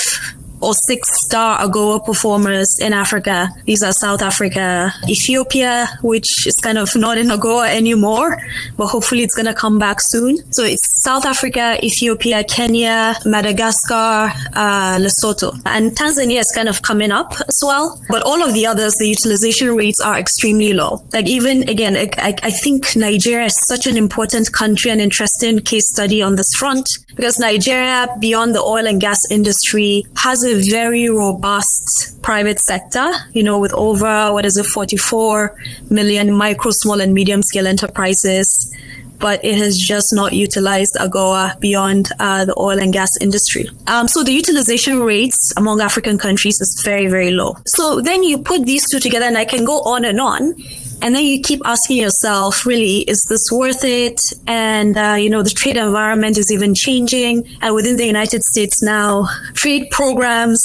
or 0.61 0.73
six 0.73 1.09
star 1.23 1.59
AGOA 1.59 2.05
performers 2.05 2.77
in 2.79 2.93
Africa. 2.93 3.49
These 3.65 3.83
are 3.83 3.93
South 3.93 4.21
Africa, 4.21 4.91
Ethiopia, 5.09 5.87
which 6.01 6.47
is 6.47 6.55
kind 6.55 6.77
of 6.77 6.95
not 6.95 7.17
in 7.17 7.27
AGOA 7.27 7.73
anymore, 7.73 8.41
but 8.77 8.87
hopefully 8.87 9.23
it's 9.23 9.35
going 9.35 9.45
to 9.45 9.53
come 9.53 9.79
back 9.79 10.01
soon. 10.01 10.37
So 10.51 10.63
it's 10.63 11.03
South 11.03 11.25
Africa, 11.25 11.77
Ethiopia, 11.83 12.43
Kenya, 12.43 13.15
Madagascar, 13.25 14.31
uh, 14.53 14.97
Lesotho. 14.97 15.59
And 15.65 15.91
Tanzania 15.91 16.39
is 16.39 16.51
kind 16.53 16.69
of 16.69 16.81
coming 16.81 17.11
up 17.11 17.33
as 17.47 17.59
well. 17.63 18.01
But 18.09 18.23
all 18.23 18.41
of 18.41 18.53
the 18.53 18.65
others, 18.65 18.95
the 18.95 19.07
utilization 19.09 19.75
rates 19.75 19.99
are 19.99 20.17
extremely 20.17 20.73
low. 20.73 21.03
Like 21.13 21.27
even 21.27 21.67
again, 21.69 21.95
I, 21.95 22.35
I 22.41 22.51
think 22.51 22.95
Nigeria 22.95 23.45
is 23.45 23.67
such 23.67 23.87
an 23.87 23.97
important 23.97 24.51
country 24.51 24.91
and 24.91 25.01
interesting 25.01 25.59
case 25.59 25.89
study 25.89 26.21
on 26.21 26.35
this 26.35 26.53
front 26.53 26.89
because 27.15 27.39
Nigeria, 27.39 28.07
beyond 28.19 28.55
the 28.55 28.61
oil 28.61 28.87
and 28.87 28.99
gas 28.99 29.19
industry, 29.29 30.05
has 30.17 30.43
a 30.45 30.69
very 30.69 31.09
robust 31.09 32.21
private 32.21 32.59
sector, 32.59 33.11
you 33.33 33.43
know, 33.43 33.59
with 33.59 33.73
over, 33.73 34.31
what 34.31 34.45
is 34.45 34.57
it, 34.57 34.65
44 34.65 35.55
million 35.89 36.31
micro, 36.31 36.71
small, 36.71 37.01
and 37.01 37.13
medium 37.13 37.43
scale 37.43 37.67
enterprises. 37.67 38.73
But 39.17 39.43
it 39.43 39.57
has 39.57 39.77
just 39.77 40.13
not 40.13 40.33
utilized 40.33 40.95
AGOA 40.95 41.59
beyond 41.59 42.11
uh, 42.19 42.45
the 42.45 42.53
oil 42.57 42.79
and 42.79 42.91
gas 42.91 43.09
industry. 43.21 43.69
Um, 43.87 44.07
so 44.07 44.23
the 44.23 44.33
utilization 44.33 44.99
rates 44.99 45.53
among 45.55 45.81
African 45.81 46.17
countries 46.17 46.59
is 46.59 46.81
very, 46.83 47.07
very 47.07 47.31
low. 47.31 47.55
So 47.65 48.01
then 48.01 48.23
you 48.23 48.37
put 48.37 48.65
these 48.65 48.89
two 48.89 48.99
together, 48.99 49.25
and 49.25 49.37
I 49.37 49.45
can 49.45 49.63
go 49.63 49.81
on 49.81 50.03
and 50.05 50.19
on. 50.19 50.55
And 51.01 51.13
then 51.13 51.23
you 51.23 51.41
keep 51.41 51.61
asking 51.65 51.97
yourself, 51.97 52.65
really, 52.65 52.99
is 53.01 53.23
this 53.29 53.51
worth 53.51 53.83
it? 53.83 54.19
And, 54.47 54.97
uh, 54.97 55.15
you 55.19 55.29
know, 55.29 55.43
the 55.43 55.49
trade 55.51 55.77
environment 55.77 56.37
is 56.37 56.51
even 56.51 56.73
changing. 56.73 57.47
And 57.61 57.75
within 57.75 57.97
the 57.97 58.05
United 58.05 58.43
States 58.43 58.81
now, 58.81 59.27
trade 59.53 59.89
programs, 59.91 60.63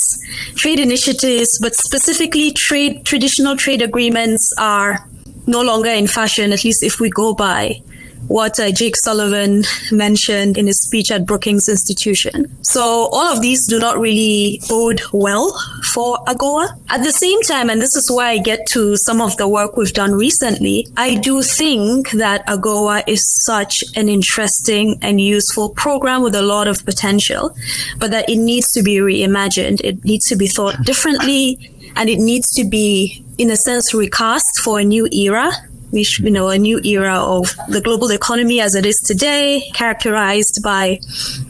trade 0.54 0.78
initiatives, 0.78 1.58
but 1.60 1.75
specifically 1.75 2.52
trade, 2.52 3.04
traditional 3.04 3.56
trade 3.56 3.82
agreements 3.82 4.52
are 4.58 5.06
no 5.46 5.60
longer 5.60 5.90
in 5.90 6.06
fashion, 6.06 6.52
at 6.52 6.64
least 6.64 6.82
if 6.82 7.00
we 7.00 7.10
go 7.10 7.34
by 7.34 7.82
what 8.30 8.60
uh, 8.60 8.70
Jake 8.70 8.94
Sullivan 8.94 9.64
mentioned 9.90 10.56
in 10.56 10.68
his 10.68 10.78
speech 10.78 11.10
at 11.10 11.26
Brookings 11.26 11.68
Institution. 11.68 12.46
So 12.62 13.08
all 13.10 13.26
of 13.26 13.42
these 13.42 13.66
do 13.66 13.80
not 13.80 13.99
really 13.99 14.60
bode 14.68 15.00
well 15.12 15.50
for 15.92 16.16
AGOA. 16.28 16.68
At 16.90 17.02
the 17.02 17.10
same 17.10 17.42
time, 17.42 17.68
and 17.68 17.82
this 17.82 17.96
is 17.96 18.08
where 18.08 18.28
I 18.28 18.38
get 18.38 18.66
to 18.68 18.96
some 18.96 19.20
of 19.20 19.37
the 19.37 19.49
work 19.49 19.76
we've 19.76 19.92
done 19.92 20.12
recently, 20.12 20.87
I 20.96 21.16
do 21.16 21.42
think 21.42 22.12
that 22.12 22.46
AGOA 22.46 23.02
is 23.08 23.28
such 23.28 23.82
an 23.96 24.08
interesting 24.08 24.96
and 25.02 25.20
useful 25.20 25.70
program 25.70 26.22
with 26.22 26.37
a 26.37 26.42
lot 26.42 26.68
of 26.68 26.84
potential, 26.84 27.52
but 27.99 28.12
that 28.12 28.30
it 28.30 28.37
needs 28.37 28.70
to 28.75 28.82
be 28.84 28.99
reimagined. 28.99 29.80
It 29.82 30.04
needs 30.04 30.28
to 30.28 30.37
be 30.37 30.46
thought 30.46 30.80
differently 30.84 31.58
and 31.96 32.08
it 32.08 32.20
needs 32.20 32.49
to 32.52 32.64
be, 32.64 33.25
in 33.38 33.50
a 33.50 33.56
sense, 33.56 33.92
recast 33.92 34.60
for 34.62 34.78
a 34.78 34.84
new 34.84 35.08
era 35.10 35.50
you 35.92 36.30
know, 36.30 36.49
a 36.49 36.59
new 36.59 36.80
era 36.85 37.16
of 37.16 37.54
the 37.68 37.80
global 37.80 38.11
economy 38.11 38.61
as 38.61 38.75
it 38.75 38.87
is 38.87 38.97
today, 38.99 39.62
characterized 39.75 40.61
by 40.62 40.99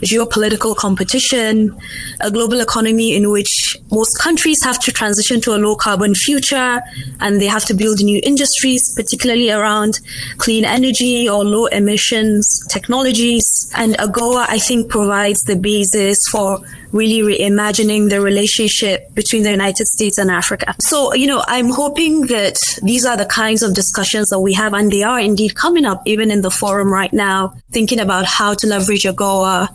geopolitical 0.00 0.74
competition, 0.74 1.76
a 2.20 2.30
global 2.30 2.60
economy 2.60 3.14
in 3.14 3.30
which 3.30 3.76
most 3.90 4.18
countries 4.18 4.62
have 4.62 4.78
to 4.80 4.92
transition 4.92 5.40
to 5.40 5.54
a 5.54 5.58
low 5.58 5.76
carbon 5.76 6.14
future 6.14 6.80
and 7.20 7.40
they 7.40 7.46
have 7.46 7.64
to 7.66 7.74
build 7.74 8.02
new 8.02 8.20
industries, 8.24 8.92
particularly 8.94 9.50
around 9.50 10.00
clean 10.38 10.64
energy 10.64 11.28
or 11.28 11.44
low 11.44 11.66
emissions 11.66 12.64
technologies. 12.68 13.70
And 13.76 13.94
AGOA, 13.98 14.46
I 14.48 14.58
think, 14.58 14.88
provides 14.88 15.42
the 15.42 15.56
basis 15.56 16.26
for 16.28 16.60
really 16.92 17.36
reimagining 17.36 18.10
the 18.10 18.20
relationship 18.20 19.12
between 19.14 19.42
the 19.42 19.50
United 19.50 19.86
States 19.86 20.18
and 20.18 20.30
Africa. 20.30 20.74
So, 20.80 21.14
you 21.14 21.26
know, 21.26 21.44
I'm 21.46 21.70
hoping 21.70 22.22
that 22.26 22.58
these 22.82 23.04
are 23.04 23.16
the 23.16 23.26
kinds 23.26 23.62
of 23.62 23.74
discussions 23.74 24.30
that 24.30 24.40
we 24.40 24.52
have, 24.54 24.74
and 24.74 24.90
they 24.90 25.02
are 25.02 25.20
indeed 25.20 25.54
coming 25.54 25.84
up 25.84 26.02
even 26.06 26.30
in 26.30 26.42
the 26.42 26.50
forum 26.50 26.92
right 26.92 27.12
now, 27.12 27.54
thinking 27.70 28.00
about 28.00 28.26
how 28.26 28.54
to 28.54 28.66
leverage 28.66 29.04
AGOA 29.04 29.68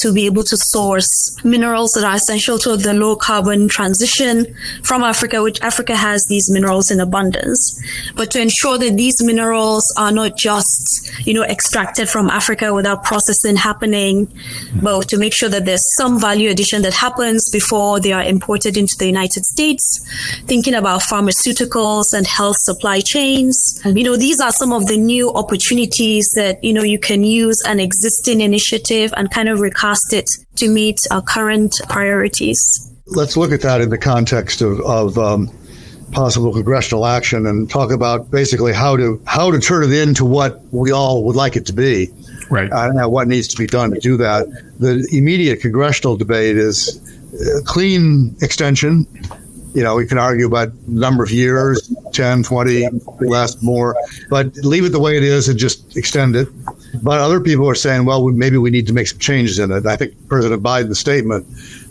to 0.00 0.12
be 0.12 0.26
able 0.26 0.44
to 0.44 0.56
source 0.56 1.36
minerals 1.44 1.92
that 1.92 2.04
are 2.04 2.16
essential 2.16 2.58
to 2.58 2.76
the 2.76 2.94
low 2.94 3.16
carbon 3.16 3.68
transition 3.68 4.54
from 4.82 5.02
Africa, 5.02 5.42
which 5.42 5.60
Africa 5.60 5.96
has 5.96 6.24
these 6.26 6.50
minerals 6.50 6.90
in 6.90 7.00
abundance. 7.00 7.80
But 8.16 8.30
to 8.32 8.40
ensure 8.40 8.78
that 8.78 8.96
these 8.96 9.22
minerals 9.22 9.92
are 9.96 10.12
not 10.12 10.36
just, 10.36 11.10
you 11.26 11.34
know, 11.34 11.42
extracted 11.42 12.08
from 12.08 12.30
Africa 12.30 12.72
without 12.72 13.04
processing 13.04 13.56
happening, 13.56 14.28
but 14.82 15.08
to 15.08 15.18
make 15.18 15.32
sure 15.32 15.48
that 15.48 15.64
there's 15.64 15.94
some 15.96 16.20
value 16.20 16.50
addition 16.50 16.82
that 16.82 16.94
happens 16.94 17.50
before 17.50 18.00
they 18.00 18.12
are 18.12 18.22
imported 18.22 18.76
into 18.76 18.96
the 18.98 19.06
United 19.06 19.44
States, 19.44 20.00
thinking 20.46 20.74
about 20.74 21.02
pharmaceuticals 21.02 22.12
and 22.12 22.26
health 22.26 22.56
supply 22.58 23.00
chains. 23.00 23.80
You 23.84 24.04
know, 24.04 24.16
these 24.16 24.40
are 24.40 24.52
some 24.52 24.72
of 24.72 24.86
the 24.86 24.96
new 24.96 25.32
opportunities 25.32 26.30
that, 26.30 26.62
you 26.64 26.72
know, 26.72 26.82
you 26.82 26.98
can 26.98 27.22
use 27.24 27.60
an 27.62 27.80
existing 27.80 28.40
initiative 28.40 29.12
and 29.16 29.30
kind 29.30 29.48
of 29.48 29.60
recast 29.60 29.89
it 30.12 30.28
to 30.56 30.68
meet 30.68 31.00
our 31.10 31.22
current 31.22 31.80
priorities. 31.88 32.60
Let's 33.06 33.36
look 33.36 33.52
at 33.52 33.60
that 33.62 33.80
in 33.80 33.90
the 33.90 33.98
context 33.98 34.62
of, 34.62 34.80
of 34.80 35.18
um, 35.18 35.50
possible 36.12 36.52
congressional 36.52 37.06
action 37.06 37.46
and 37.46 37.68
talk 37.70 37.90
about 37.90 38.30
basically 38.30 38.72
how 38.72 38.96
to 38.96 39.20
how 39.26 39.50
to 39.50 39.58
turn 39.58 39.84
it 39.84 39.92
into 39.92 40.24
what 40.24 40.60
we 40.72 40.90
all 40.92 41.24
would 41.24 41.36
like 41.36 41.56
it 41.56 41.66
to 41.66 41.72
be. 41.72 42.08
Right. 42.50 42.70
Uh, 42.72 43.08
what 43.08 43.28
needs 43.28 43.48
to 43.48 43.56
be 43.56 43.66
done 43.66 43.92
to 43.92 44.00
do 44.00 44.16
that. 44.16 44.46
The 44.78 45.06
immediate 45.12 45.60
congressional 45.60 46.16
debate 46.16 46.56
is 46.56 47.00
uh, 47.34 47.60
clean 47.64 48.36
extension. 48.42 49.06
You 49.72 49.84
know, 49.84 49.94
we 49.94 50.06
can 50.06 50.18
argue 50.18 50.46
about 50.46 50.74
number 50.88 51.22
of 51.22 51.30
years, 51.30 51.94
10, 52.12 52.42
20, 52.42 52.88
less, 53.20 53.62
more, 53.62 53.94
but 54.28 54.52
leave 54.56 54.84
it 54.84 54.88
the 54.88 54.98
way 54.98 55.16
it 55.16 55.22
is 55.22 55.48
and 55.48 55.56
just 55.56 55.96
extend 55.96 56.34
it. 56.34 56.48
But 57.02 57.20
other 57.20 57.40
people 57.40 57.68
are 57.68 57.74
saying, 57.74 58.04
well, 58.04 58.28
maybe 58.28 58.58
we 58.58 58.70
need 58.70 58.86
to 58.88 58.92
make 58.92 59.08
some 59.08 59.18
changes 59.18 59.58
in 59.58 59.70
it. 59.70 59.86
I 59.86 59.96
think 59.96 60.14
President 60.28 60.62
Biden's 60.62 60.98
statement 60.98 61.46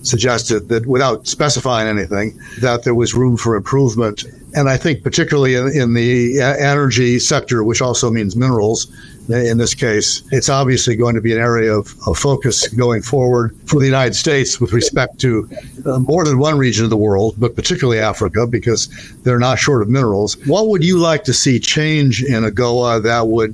suggested 0.06 0.70
that 0.70 0.86
without 0.86 1.28
specifying 1.28 1.88
anything, 1.88 2.40
that 2.62 2.84
there 2.84 2.96
was 2.96 3.14
room 3.14 3.38
for 3.38 3.56
improvement. 3.56 4.24
And 4.56 4.70
I 4.70 4.78
think 4.78 5.04
particularly 5.04 5.56
in, 5.56 5.68
in 5.70 5.94
the 5.94 6.42
energy 6.42 7.20
sector, 7.20 7.64
which 7.64 7.82
also 7.82 8.10
means 8.10 8.36
minerals, 8.36 8.88
in 9.30 9.58
this 9.60 9.76
case, 9.76 10.24
it's 10.32 10.50
obviously 10.50 10.96
going 10.96 11.14
to 11.14 11.22
be 11.22 11.32
an 11.32 11.40
area 11.40 11.72
of, 11.72 11.96
of 12.08 12.18
focus 12.18 12.68
going 12.70 13.02
forward 13.02 13.56
for 13.66 13.80
the 13.80 13.86
United 13.86 14.16
States 14.16 14.60
with 14.60 14.74
respect 14.74 15.20
to 15.20 15.48
uh, 15.86 16.00
more 16.00 16.26
than 16.26 16.40
one 16.40 16.58
region 16.58 16.84
of 16.84 16.90
the 16.90 16.98
world, 16.98 17.36
but 17.38 17.56
particularly 17.56 18.00
Africa, 18.00 18.48
because 18.48 18.88
they're 19.24 19.40
not 19.40 19.60
short 19.60 19.84
of 19.84 19.90
minerals. 19.90 20.36
What 20.48 20.70
would 20.70 20.84
you 20.84 20.98
like 20.98 21.24
to 21.26 21.34
see 21.34 21.60
change 21.60 22.24
in 22.24 22.44
AGOA 22.44 23.04
that 23.04 23.28
would 23.28 23.54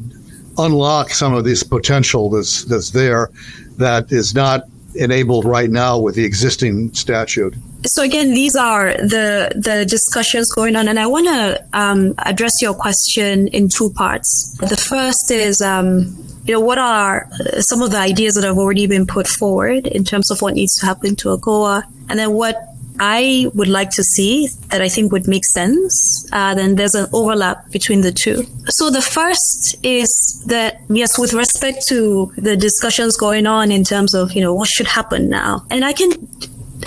unlock 0.57 1.09
some 1.11 1.33
of 1.33 1.43
this 1.43 1.63
potential 1.63 2.29
that's 2.29 2.65
that's 2.65 2.91
there 2.91 3.29
that 3.77 4.11
is 4.11 4.33
not 4.33 4.63
enabled 4.95 5.45
right 5.45 5.69
now 5.69 5.99
with 5.99 6.15
the 6.15 6.23
existing 6.23 6.93
statute? 6.93 7.53
so 7.87 8.03
again, 8.03 8.33
these 8.33 8.55
are 8.55 8.93
the 8.93 9.51
the 9.55 9.85
discussions 9.85 10.51
going 10.51 10.75
on, 10.75 10.87
and 10.87 10.99
I 10.99 11.07
want 11.07 11.27
to 11.27 11.63
um, 11.73 12.13
address 12.19 12.61
your 12.61 12.73
question 12.73 13.47
in 13.49 13.69
two 13.69 13.91
parts. 13.91 14.57
The 14.59 14.77
first 14.77 15.29
is, 15.31 15.61
um, 15.61 16.15
you 16.45 16.53
know, 16.53 16.59
what 16.59 16.77
are 16.77 17.29
some 17.59 17.81
of 17.81 17.91
the 17.91 17.97
ideas 17.97 18.35
that 18.35 18.43
have 18.43 18.57
already 18.57 18.87
been 18.87 19.05
put 19.05 19.27
forward 19.27 19.87
in 19.87 20.03
terms 20.03 20.31
of 20.31 20.41
what 20.41 20.55
needs 20.55 20.75
to 20.77 20.85
happen 20.85 21.15
to 21.17 21.29
AGOA, 21.29 21.83
and 22.09 22.19
then 22.19 22.33
what 22.33 22.55
I 22.99 23.51
would 23.53 23.67
like 23.67 23.89
to 23.91 24.03
see 24.03 24.47
that 24.69 24.81
I 24.81 24.89
think 24.89 25.11
would 25.11 25.27
make 25.27 25.45
sense. 25.45 26.27
Uh, 26.31 26.53
then 26.55 26.75
there's 26.75 26.95
an 26.95 27.07
overlap 27.13 27.69
between 27.71 28.01
the 28.01 28.11
two. 28.11 28.43
So 28.67 28.89
the 28.89 29.01
first 29.01 29.75
is 29.83 30.43
that 30.47 30.81
yes, 30.89 31.19
with 31.19 31.33
respect 31.33 31.87
to 31.87 32.31
the 32.37 32.55
discussions 32.55 33.17
going 33.17 33.47
on 33.47 33.71
in 33.71 33.83
terms 33.83 34.13
of 34.13 34.33
you 34.33 34.41
know 34.41 34.53
what 34.53 34.67
should 34.67 34.87
happen 34.87 35.29
now, 35.29 35.65
and 35.69 35.83
I 35.83 35.93
can 35.93 36.11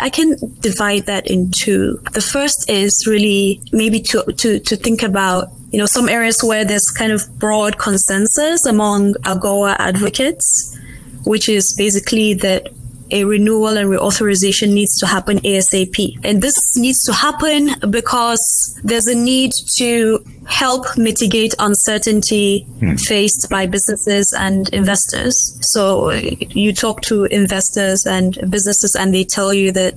I 0.00 0.10
can 0.10 0.36
divide 0.60 1.06
that 1.06 1.26
in 1.26 1.50
two. 1.50 2.00
The 2.12 2.20
first 2.20 2.68
is 2.70 3.06
really 3.06 3.60
maybe 3.72 4.00
to, 4.00 4.22
to, 4.24 4.58
to 4.60 4.76
think 4.76 5.02
about, 5.02 5.48
you 5.70 5.78
know, 5.78 5.86
some 5.86 6.08
areas 6.08 6.40
where 6.42 6.64
there's 6.64 6.88
kind 6.90 7.10
of 7.10 7.22
broad 7.38 7.78
consensus 7.78 8.64
among 8.64 9.14
AGOA 9.24 9.76
advocates, 9.78 10.76
which 11.24 11.48
is 11.48 11.74
basically 11.76 12.34
that 12.34 12.68
a 13.10 13.24
renewal 13.24 13.76
and 13.76 13.88
reauthorization 13.88 14.72
needs 14.72 14.98
to 14.98 15.06
happen 15.06 15.38
ASAP. 15.38 16.18
And 16.24 16.42
this 16.42 16.76
needs 16.76 17.02
to 17.04 17.12
happen 17.12 17.74
because 17.90 18.78
there's 18.84 19.06
a 19.06 19.14
need 19.14 19.52
to 19.76 20.24
help 20.46 20.96
mitigate 20.96 21.54
uncertainty 21.58 22.60
hmm. 22.80 22.96
faced 22.96 23.48
by 23.50 23.66
businesses 23.66 24.32
and 24.32 24.68
investors. 24.70 25.58
So 25.60 26.10
you 26.10 26.72
talk 26.72 27.02
to 27.02 27.24
investors 27.24 28.06
and 28.06 28.38
businesses 28.50 28.94
and 28.94 29.14
they 29.14 29.24
tell 29.24 29.52
you 29.52 29.72
that 29.72 29.94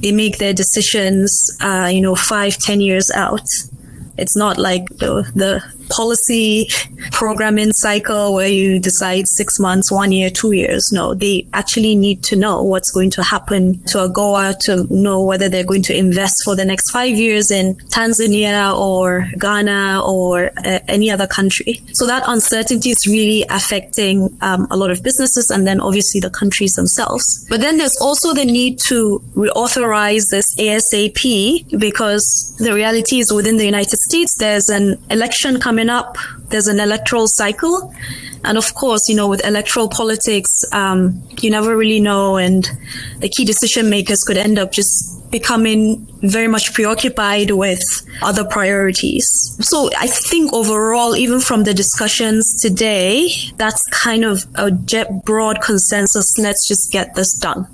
they 0.00 0.12
make 0.12 0.38
their 0.38 0.52
decisions, 0.52 1.50
uh, 1.60 1.90
you 1.92 2.00
know, 2.00 2.14
five, 2.14 2.58
ten 2.58 2.80
years 2.80 3.10
out. 3.10 3.48
It's 4.18 4.36
not 4.36 4.58
like 4.58 4.88
the, 4.88 5.30
the 5.34 5.62
policy 5.88 6.68
programming 7.12 7.72
cycle 7.72 8.34
where 8.34 8.48
you 8.48 8.78
decide 8.78 9.28
six 9.28 9.58
months, 9.58 9.90
one 9.90 10.12
year, 10.12 10.30
two 10.30 10.52
years. 10.52 10.90
No, 10.92 11.14
they 11.14 11.46
actually 11.52 11.94
need 11.94 12.22
to 12.24 12.36
know 12.36 12.62
what's 12.62 12.90
going 12.90 13.10
to 13.10 13.22
happen 13.22 13.78
to 13.84 13.98
AGOA 13.98 14.58
to 14.60 14.86
know 14.94 15.22
whether 15.22 15.48
they're 15.48 15.64
going 15.64 15.82
to 15.82 15.96
invest 15.96 16.42
for 16.44 16.56
the 16.56 16.64
next 16.64 16.90
five 16.90 17.16
years 17.16 17.50
in 17.50 17.74
Tanzania 17.90 18.76
or 18.76 19.28
Ghana 19.38 20.02
or 20.04 20.50
uh, 20.64 20.78
any 20.88 21.10
other 21.10 21.26
country. 21.26 21.82
So 21.92 22.06
that 22.06 22.22
uncertainty 22.26 22.90
is 22.90 23.06
really 23.06 23.44
affecting 23.50 24.36
um, 24.40 24.66
a 24.70 24.76
lot 24.76 24.90
of 24.90 25.02
businesses 25.02 25.50
and 25.50 25.66
then 25.66 25.80
obviously 25.80 26.20
the 26.20 26.30
countries 26.30 26.74
themselves. 26.74 27.46
But 27.48 27.60
then 27.60 27.78
there's 27.78 27.96
also 28.00 28.34
the 28.34 28.44
need 28.44 28.78
to 28.86 29.22
reauthorize 29.34 30.28
this 30.30 30.54
ASAP 30.56 31.78
because 31.78 32.54
the 32.58 32.72
reality 32.72 33.18
is 33.18 33.32
within 33.32 33.56
the 33.56 33.64
United 33.64 33.98
States, 33.98 34.34
there's 34.34 34.68
an 34.68 34.98
election 35.10 35.60
coming 35.60 35.75
coming 35.76 35.90
up. 35.90 36.16
There's 36.48 36.68
an 36.68 36.80
electoral 36.80 37.28
cycle. 37.28 37.94
And 38.44 38.56
of 38.56 38.74
course, 38.74 39.10
you 39.10 39.14
know, 39.14 39.28
with 39.28 39.44
electoral 39.44 39.88
politics, 39.90 40.64
um, 40.72 41.22
you 41.42 41.50
never 41.50 41.76
really 41.76 42.00
know. 42.00 42.38
And 42.38 42.66
the 43.18 43.28
key 43.28 43.44
decision 43.44 43.90
makers 43.90 44.24
could 44.24 44.38
end 44.38 44.58
up 44.58 44.72
just 44.72 45.15
becoming 45.30 46.06
very 46.22 46.48
much 46.48 46.72
preoccupied 46.72 47.50
with 47.50 47.80
other 48.22 48.44
priorities. 48.44 49.56
So 49.60 49.90
I 49.98 50.06
think 50.06 50.52
overall, 50.52 51.16
even 51.16 51.40
from 51.40 51.64
the 51.64 51.74
discussions 51.74 52.60
today, 52.60 53.30
that's 53.56 53.82
kind 53.90 54.24
of 54.24 54.44
a 54.54 54.70
broad 55.24 55.60
consensus. 55.62 56.38
Let's 56.38 56.66
just 56.66 56.92
get 56.92 57.14
this 57.14 57.32
done. 57.38 57.66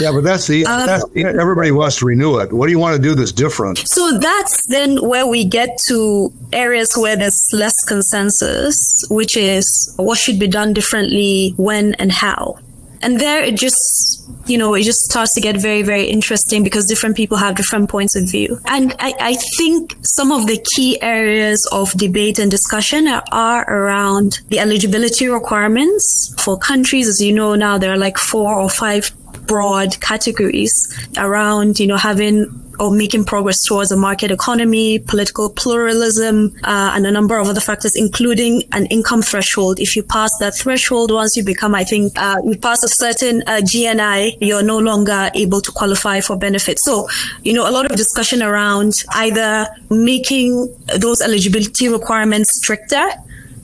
Yeah, 0.00 0.12
but 0.12 0.22
that's 0.22 0.46
the 0.46 0.66
um, 0.66 0.86
that's, 0.86 1.04
everybody 1.16 1.72
wants 1.72 1.96
to 1.98 2.06
renew 2.06 2.38
it. 2.38 2.52
What 2.52 2.66
do 2.66 2.72
you 2.72 2.78
want 2.78 2.96
to 2.96 3.02
do 3.02 3.14
that's 3.14 3.32
different? 3.32 3.78
So 3.78 4.18
that's 4.18 4.66
then 4.66 4.98
where 5.06 5.26
we 5.26 5.44
get 5.44 5.78
to 5.86 6.32
areas 6.52 6.94
where 6.96 7.16
there's 7.16 7.48
less 7.52 7.74
consensus, 7.84 9.04
which 9.10 9.36
is 9.36 9.92
what 9.96 10.18
should 10.18 10.38
be 10.38 10.46
done 10.46 10.72
differently, 10.72 11.54
when 11.56 11.94
and 11.94 12.12
how. 12.12 12.58
And 13.02 13.20
there 13.20 13.42
it 13.42 13.56
just, 13.56 14.22
you 14.46 14.56
know, 14.56 14.74
it 14.74 14.84
just 14.84 15.00
starts 15.00 15.34
to 15.34 15.40
get 15.40 15.56
very, 15.56 15.82
very 15.82 16.04
interesting 16.04 16.62
because 16.62 16.86
different 16.86 17.16
people 17.16 17.36
have 17.36 17.56
different 17.56 17.90
points 17.90 18.14
of 18.16 18.30
view. 18.30 18.60
And 18.66 18.94
I, 18.98 19.14
I 19.20 19.34
think 19.56 19.96
some 20.02 20.32
of 20.32 20.46
the 20.46 20.64
key 20.74 21.00
areas 21.02 21.68
of 21.72 21.92
debate 21.94 22.38
and 22.38 22.50
discussion 22.50 23.08
are, 23.08 23.24
are 23.32 23.68
around 23.68 24.40
the 24.48 24.58
eligibility 24.58 25.28
requirements 25.28 26.34
for 26.38 26.56
countries. 26.58 27.08
As 27.08 27.20
you 27.20 27.32
know 27.32 27.54
now, 27.54 27.78
there 27.78 27.92
are 27.92 27.98
like 27.98 28.18
four 28.18 28.54
or 28.54 28.70
five 28.70 29.10
broad 29.46 30.00
categories 30.00 30.72
around, 31.16 31.80
you 31.80 31.86
know, 31.86 31.96
having 31.96 32.46
or 32.82 32.90
making 32.90 33.24
progress 33.24 33.62
towards 33.62 33.92
a 33.92 33.96
market 33.96 34.32
economy, 34.32 34.98
political 34.98 35.48
pluralism, 35.48 36.52
uh, 36.64 36.90
and 36.94 37.06
a 37.06 37.12
number 37.12 37.38
of 37.38 37.46
other 37.46 37.60
factors, 37.60 37.92
including 37.94 38.64
an 38.72 38.86
income 38.86 39.22
threshold. 39.22 39.78
If 39.78 39.94
you 39.94 40.02
pass 40.02 40.32
that 40.40 40.56
threshold, 40.56 41.12
once 41.12 41.36
you 41.36 41.44
become, 41.44 41.76
I 41.76 41.84
think, 41.84 42.12
uh, 42.18 42.38
you 42.44 42.58
pass 42.58 42.82
a 42.82 42.88
certain 42.88 43.42
uh, 43.46 43.60
GNI, 43.62 44.36
you're 44.40 44.64
no 44.64 44.78
longer 44.78 45.30
able 45.34 45.60
to 45.60 45.70
qualify 45.70 46.20
for 46.20 46.36
benefits. 46.36 46.82
So, 46.84 47.08
you 47.44 47.52
know, 47.52 47.68
a 47.68 47.70
lot 47.70 47.88
of 47.88 47.96
discussion 47.96 48.42
around 48.42 48.94
either 49.14 49.68
making 49.88 50.74
those 50.98 51.20
eligibility 51.20 51.88
requirements 51.88 52.50
stricter 52.56 53.04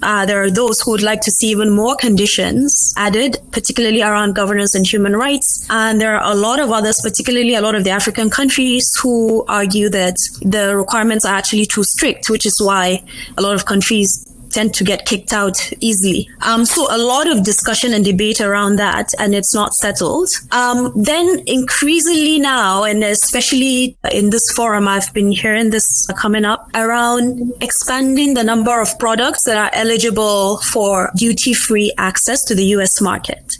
uh, 0.02 0.26
there 0.26 0.42
are 0.42 0.50
those 0.50 0.80
who 0.80 0.92
would 0.92 1.02
like 1.02 1.20
to 1.22 1.30
see 1.30 1.48
even 1.48 1.70
more 1.70 1.96
conditions 1.96 2.92
added, 2.96 3.38
particularly 3.50 4.02
around 4.02 4.34
governance 4.34 4.74
and 4.74 4.87
human 4.87 5.16
rights. 5.16 5.66
And 5.70 6.00
there 6.00 6.18
are 6.18 6.32
a 6.32 6.34
lot 6.34 6.61
of 6.61 6.70
others, 6.70 7.00
particularly 7.02 7.54
a 7.54 7.61
lot 7.61 7.74
of 7.74 7.84
the 7.84 7.90
African 7.90 8.30
countries, 8.30 8.94
who 9.02 9.44
argue 9.48 9.88
that 9.90 10.16
the 10.42 10.76
requirements 10.76 11.24
are 11.24 11.34
actually 11.34 11.66
too 11.66 11.84
strict, 11.84 12.30
which 12.30 12.46
is 12.46 12.61
why 12.61 13.02
a 13.37 13.42
lot 13.42 13.54
of 13.54 13.66
countries 13.66 14.24
tend 14.50 14.74
to 14.74 14.84
get 14.84 15.06
kicked 15.06 15.32
out 15.32 15.56
easily. 15.80 16.28
Um, 16.42 16.64
so 16.64 16.87
a 16.94 16.98
lot 16.98 17.28
of 17.28 17.44
discussion 17.44 17.92
and 17.92 18.04
debate 18.04 18.40
around 18.40 18.76
that, 18.76 19.11
and 19.18 19.34
it's 19.34 19.54
not 19.54 19.74
settled. 19.74 20.28
Um, 20.52 20.92
then 20.94 21.42
increasingly 21.46 22.38
now, 22.38 22.84
and 22.84 23.04
especially 23.04 23.96
in 24.12 24.30
this 24.30 24.50
forum, 24.52 24.88
I've 24.88 25.12
been 25.12 25.32
hearing 25.32 25.70
this 25.70 26.06
coming 26.16 26.44
up 26.44 26.68
around 26.74 27.52
expanding 27.61 28.34
the 28.34 28.44
number 28.44 28.80
of 28.80 28.98
products 28.98 29.44
that 29.44 29.56
are 29.56 29.70
eligible 29.72 30.58
for 30.58 31.11
duty-free 31.16 31.92
access 31.98 32.44
to 32.44 32.54
the 32.54 32.64
U.S. 32.76 33.00
market. 33.00 33.56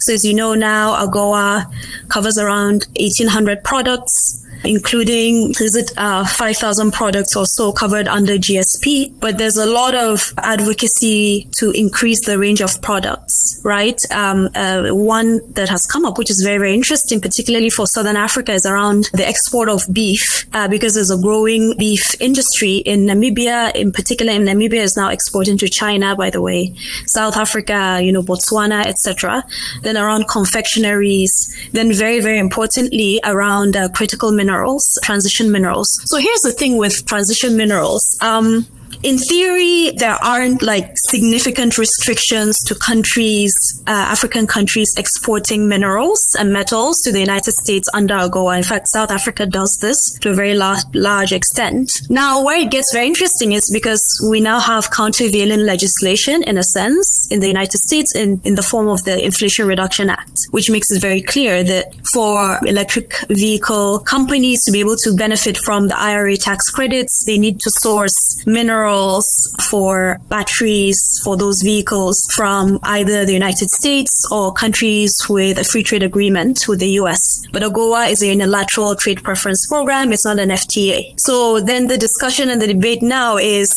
So 0.00 0.14
as 0.14 0.24
you 0.24 0.32
know 0.32 0.54
now, 0.54 0.94
AGOA 1.06 1.66
covers 2.08 2.38
around 2.38 2.86
1,800 2.96 3.62
products 3.62 4.46
including 4.64 5.50
is 5.60 5.74
it 5.74 5.92
uh, 5.96 6.26
5,000 6.26 6.92
products 6.92 7.36
or 7.36 7.46
so 7.46 7.72
covered 7.72 8.08
under 8.08 8.34
GSP. 8.34 9.18
But 9.20 9.38
there's 9.38 9.56
a 9.56 9.66
lot 9.66 9.94
of 9.94 10.32
advocacy 10.38 11.48
to 11.56 11.70
increase 11.72 12.24
the 12.26 12.38
range 12.38 12.60
of 12.60 12.80
products, 12.82 13.60
right? 13.64 14.00
Um, 14.10 14.48
uh, 14.54 14.88
one 14.88 15.40
that 15.54 15.68
has 15.68 15.86
come 15.86 16.04
up, 16.04 16.18
which 16.18 16.30
is 16.30 16.42
very, 16.42 16.58
very 16.58 16.74
interesting, 16.74 17.20
particularly 17.20 17.70
for 17.70 17.86
Southern 17.86 18.16
Africa, 18.16 18.52
is 18.52 18.66
around 18.66 19.10
the 19.12 19.26
export 19.26 19.68
of 19.68 19.82
beef, 19.92 20.46
uh, 20.52 20.68
because 20.68 20.94
there's 20.94 21.10
a 21.10 21.18
growing 21.18 21.74
beef 21.78 22.20
industry 22.20 22.76
in 22.76 23.06
Namibia, 23.06 23.74
in 23.74 23.92
particular. 23.92 24.32
In 24.32 24.42
Namibia 24.42 24.82
is 24.82 24.96
now 24.96 25.08
exporting 25.08 25.58
to 25.58 25.68
China, 25.68 26.14
by 26.16 26.30
the 26.30 26.40
way, 26.40 26.74
South 27.06 27.36
Africa, 27.36 28.00
you 28.02 28.12
know, 28.12 28.22
Botswana, 28.22 28.84
etc. 28.86 29.44
Then 29.82 29.96
around 29.96 30.28
confectionaries, 30.28 31.54
then 31.72 31.92
very, 31.92 32.20
very 32.20 32.38
importantly 32.38 33.20
around 33.24 33.76
uh, 33.76 33.88
critical 33.88 34.32
minerals 34.32 34.49
minerals, 34.50 34.98
transition 35.02 35.52
minerals. 35.52 36.00
So 36.04 36.18
here's 36.18 36.42
the 36.42 36.52
thing 36.52 36.76
with 36.76 37.06
transition 37.06 37.56
minerals. 37.56 38.18
Um, 38.20 38.66
in 39.02 39.16
theory, 39.16 39.92
there 39.96 40.18
aren't 40.22 40.62
like 40.62 40.92
significant 41.08 41.78
restrictions 41.78 42.58
to 42.64 42.74
countries, 42.74 43.54
uh, 43.86 43.90
African 43.90 44.46
countries 44.46 44.94
exporting 44.98 45.68
minerals 45.68 46.22
and 46.38 46.52
metals 46.52 47.00
to 47.00 47.12
the 47.12 47.20
United 47.20 47.52
States 47.52 47.88
under 47.94 48.14
AGOA. 48.14 48.58
In 48.58 48.62
fact, 48.62 48.88
South 48.88 49.10
Africa 49.10 49.46
does 49.46 49.78
this 49.80 50.18
to 50.20 50.30
a 50.30 50.34
very 50.34 50.54
large, 50.54 50.82
large 50.92 51.32
extent. 51.32 51.90
Now, 52.10 52.44
where 52.44 52.58
it 52.58 52.70
gets 52.70 52.92
very 52.92 53.06
interesting 53.06 53.52
is 53.52 53.70
because 53.72 54.04
we 54.28 54.40
now 54.40 54.60
have 54.60 54.90
countervailing 54.90 55.60
legislation 55.60 56.42
in 56.42 56.58
a 56.58 56.62
sense 56.62 57.26
in 57.30 57.40
the 57.40 57.48
United 57.48 57.78
States 57.78 58.14
in, 58.14 58.40
in 58.44 58.54
the 58.54 58.62
form 58.62 58.88
of 58.88 59.02
the 59.04 59.24
Inflation 59.24 59.66
Reduction 59.66 60.10
Act, 60.10 60.38
which 60.50 60.70
makes 60.70 60.90
it 60.90 61.00
very 61.00 61.22
clear 61.22 61.64
that 61.64 61.86
for 62.12 62.58
electric 62.66 63.14
vehicle 63.28 64.00
companies 64.00 64.62
to 64.64 64.72
be 64.72 64.80
able 64.80 64.96
to 64.96 65.14
benefit 65.16 65.56
from 65.56 65.88
the 65.88 65.98
IRA 65.98 66.36
tax 66.36 66.68
credits, 66.68 67.24
they 67.24 67.38
need 67.38 67.60
to 67.60 67.70
source 67.80 68.44
minerals 68.46 68.89
minerals 68.90 69.54
for 69.68 70.18
batteries 70.28 71.20
for 71.24 71.36
those 71.36 71.62
vehicles 71.62 72.26
from 72.34 72.78
either 72.82 73.24
the 73.24 73.32
United 73.32 73.70
States 73.70 74.26
or 74.30 74.52
countries 74.52 75.26
with 75.28 75.58
a 75.58 75.64
free 75.64 75.82
trade 75.82 76.02
agreement 76.02 76.66
with 76.68 76.80
the 76.80 76.90
US. 77.00 77.42
But 77.52 77.62
AGOA 77.62 78.10
is 78.10 78.22
a 78.22 78.26
unilateral 78.26 78.96
trade 78.96 79.22
preference 79.22 79.66
program. 79.66 80.12
It's 80.12 80.24
not 80.24 80.38
an 80.38 80.50
FTA. 80.50 81.18
So 81.18 81.60
then 81.60 81.86
the 81.86 81.98
discussion 81.98 82.50
and 82.50 82.60
the 82.60 82.66
debate 82.66 83.02
now 83.02 83.36
is, 83.36 83.68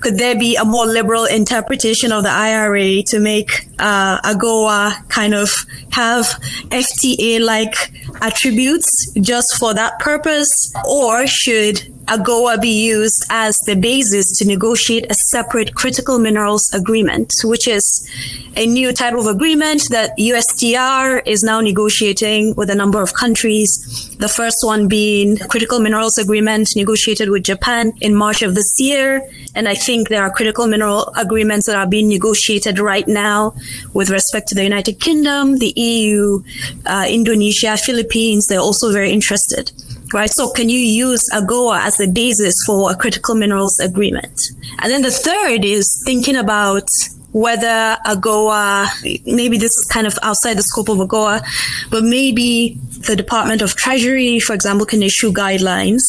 could 0.00 0.16
there 0.18 0.38
be 0.38 0.56
a 0.56 0.64
more 0.64 0.86
liberal 0.86 1.24
interpretation 1.24 2.12
of 2.12 2.22
the 2.24 2.30
IRA 2.30 3.02
to 3.04 3.20
make 3.20 3.50
uh, 3.78 4.20
AGOA 4.22 5.08
kind 5.08 5.34
of 5.34 5.50
have 5.92 6.24
FTA-like 6.70 7.76
attributes 8.20 9.12
just 9.20 9.56
for 9.58 9.74
that 9.74 9.98
purpose? 10.00 10.72
Or 10.88 11.26
should 11.26 11.95
AGOA 12.08 12.60
be 12.60 12.86
used 12.86 13.26
as 13.30 13.58
the 13.66 13.74
basis 13.74 14.30
to 14.38 14.46
negotiate 14.46 15.10
a 15.10 15.14
separate 15.14 15.74
critical 15.74 16.20
minerals 16.20 16.72
agreement, 16.72 17.34
which 17.42 17.66
is 17.66 18.08
a 18.56 18.64
new 18.64 18.92
type 18.92 19.14
of 19.14 19.26
agreement 19.26 19.88
that 19.90 20.16
USTR 20.16 21.20
is 21.26 21.42
now 21.42 21.60
negotiating 21.60 22.54
with 22.54 22.70
a 22.70 22.74
number 22.76 23.02
of 23.02 23.12
countries. 23.14 24.16
The 24.18 24.28
first 24.28 24.58
one 24.62 24.86
being 24.86 25.36
critical 25.36 25.80
minerals 25.80 26.16
agreement 26.16 26.68
negotiated 26.76 27.28
with 27.28 27.42
Japan 27.42 27.92
in 28.00 28.14
March 28.14 28.40
of 28.42 28.54
this 28.54 28.72
year. 28.78 29.28
And 29.56 29.68
I 29.68 29.74
think 29.74 30.08
there 30.08 30.22
are 30.22 30.30
critical 30.30 30.68
mineral 30.68 31.12
agreements 31.16 31.66
that 31.66 31.76
are 31.76 31.88
being 31.88 32.08
negotiated 32.08 32.78
right 32.78 33.06
now 33.08 33.54
with 33.94 34.10
respect 34.10 34.48
to 34.48 34.54
the 34.54 34.62
United 34.62 35.00
Kingdom, 35.00 35.58
the 35.58 35.72
EU, 35.76 36.42
uh, 36.86 37.06
Indonesia, 37.08 37.76
Philippines. 37.76 38.46
They're 38.46 38.60
also 38.60 38.92
very 38.92 39.10
interested 39.10 39.72
right? 40.12 40.30
So 40.30 40.50
can 40.50 40.68
you 40.68 40.78
use 40.78 41.22
AGOA 41.32 41.80
as 41.80 41.96
the 41.96 42.06
basis 42.06 42.54
for 42.66 42.90
a 42.90 42.94
critical 42.94 43.34
minerals 43.34 43.78
agreement? 43.78 44.40
And 44.80 44.90
then 44.90 45.02
the 45.02 45.10
third 45.10 45.64
is 45.64 46.02
thinking 46.04 46.36
about 46.36 46.88
whether 47.32 47.98
AGOA, 48.06 49.24
maybe 49.26 49.58
this 49.58 49.72
is 49.72 49.86
kind 49.90 50.06
of 50.06 50.18
outside 50.22 50.54
the 50.54 50.62
scope 50.62 50.88
of 50.88 50.98
AGOA, 50.98 51.42
but 51.90 52.02
maybe 52.02 52.78
the 53.06 53.14
Department 53.14 53.62
of 53.62 53.76
Treasury, 53.76 54.40
for 54.40 54.54
example, 54.54 54.86
can 54.86 55.02
issue 55.02 55.32
guidelines 55.32 56.02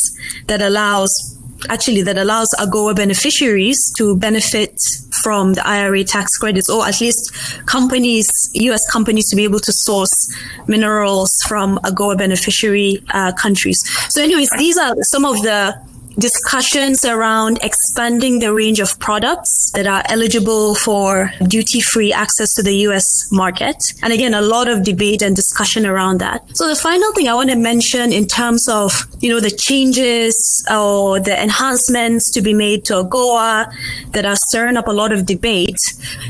that 0.47 0.61
allows 0.61 1.36
actually 1.69 2.01
that 2.03 2.17
allows 2.17 2.49
AGOA 2.59 2.95
beneficiaries 2.95 3.91
to 3.97 4.15
benefit 4.17 4.79
from 5.21 5.53
the 5.53 5.65
IRA 5.67 6.03
tax 6.03 6.37
credits, 6.37 6.69
or 6.69 6.87
at 6.87 7.01
least 7.01 7.33
companies, 7.65 8.27
US 8.53 8.89
companies, 8.89 9.29
to 9.29 9.35
be 9.35 9.43
able 9.43 9.59
to 9.59 9.71
source 9.71 10.13
minerals 10.67 11.31
from 11.47 11.79
AGOA 11.83 12.17
beneficiary 12.17 13.03
uh, 13.09 13.31
countries. 13.33 13.79
So, 14.09 14.21
anyways, 14.21 14.49
these 14.57 14.77
are 14.77 14.95
some 15.01 15.25
of 15.25 15.41
the 15.41 15.75
discussions 16.19 17.05
around 17.05 17.59
expanding 17.61 18.39
the 18.39 18.53
range 18.53 18.79
of 18.79 18.97
products 18.99 19.71
that 19.73 19.85
are 19.85 20.03
eligible 20.09 20.75
for 20.75 21.31
duty 21.47 21.79
free 21.79 22.11
access 22.11 22.53
to 22.55 22.63
the 22.63 22.73
US 22.87 23.31
market. 23.31 23.93
And 24.01 24.11
again, 24.11 24.33
a 24.33 24.41
lot 24.41 24.67
of 24.67 24.83
debate 24.83 25.21
and 25.21 25.35
discussion 25.35 25.85
around 25.85 26.19
that. 26.19 26.43
So 26.57 26.67
the 26.67 26.75
final 26.75 27.11
thing 27.13 27.27
I 27.27 27.33
want 27.35 27.49
to 27.51 27.55
mention 27.55 28.11
in 28.11 28.25
terms 28.25 28.67
of, 28.67 29.05
you 29.21 29.29
know, 29.29 29.39
the 29.39 29.51
changes 29.51 30.65
or 30.71 31.19
the 31.19 31.41
enhancements 31.41 32.31
to 32.31 32.41
be 32.41 32.53
made 32.53 32.85
to 32.85 32.93
AGOA 33.03 33.71
that 34.11 34.25
are 34.25 34.35
stirring 34.35 34.77
up 34.77 34.87
a 34.87 34.91
lot 34.91 35.11
of 35.11 35.25
debate 35.25 35.79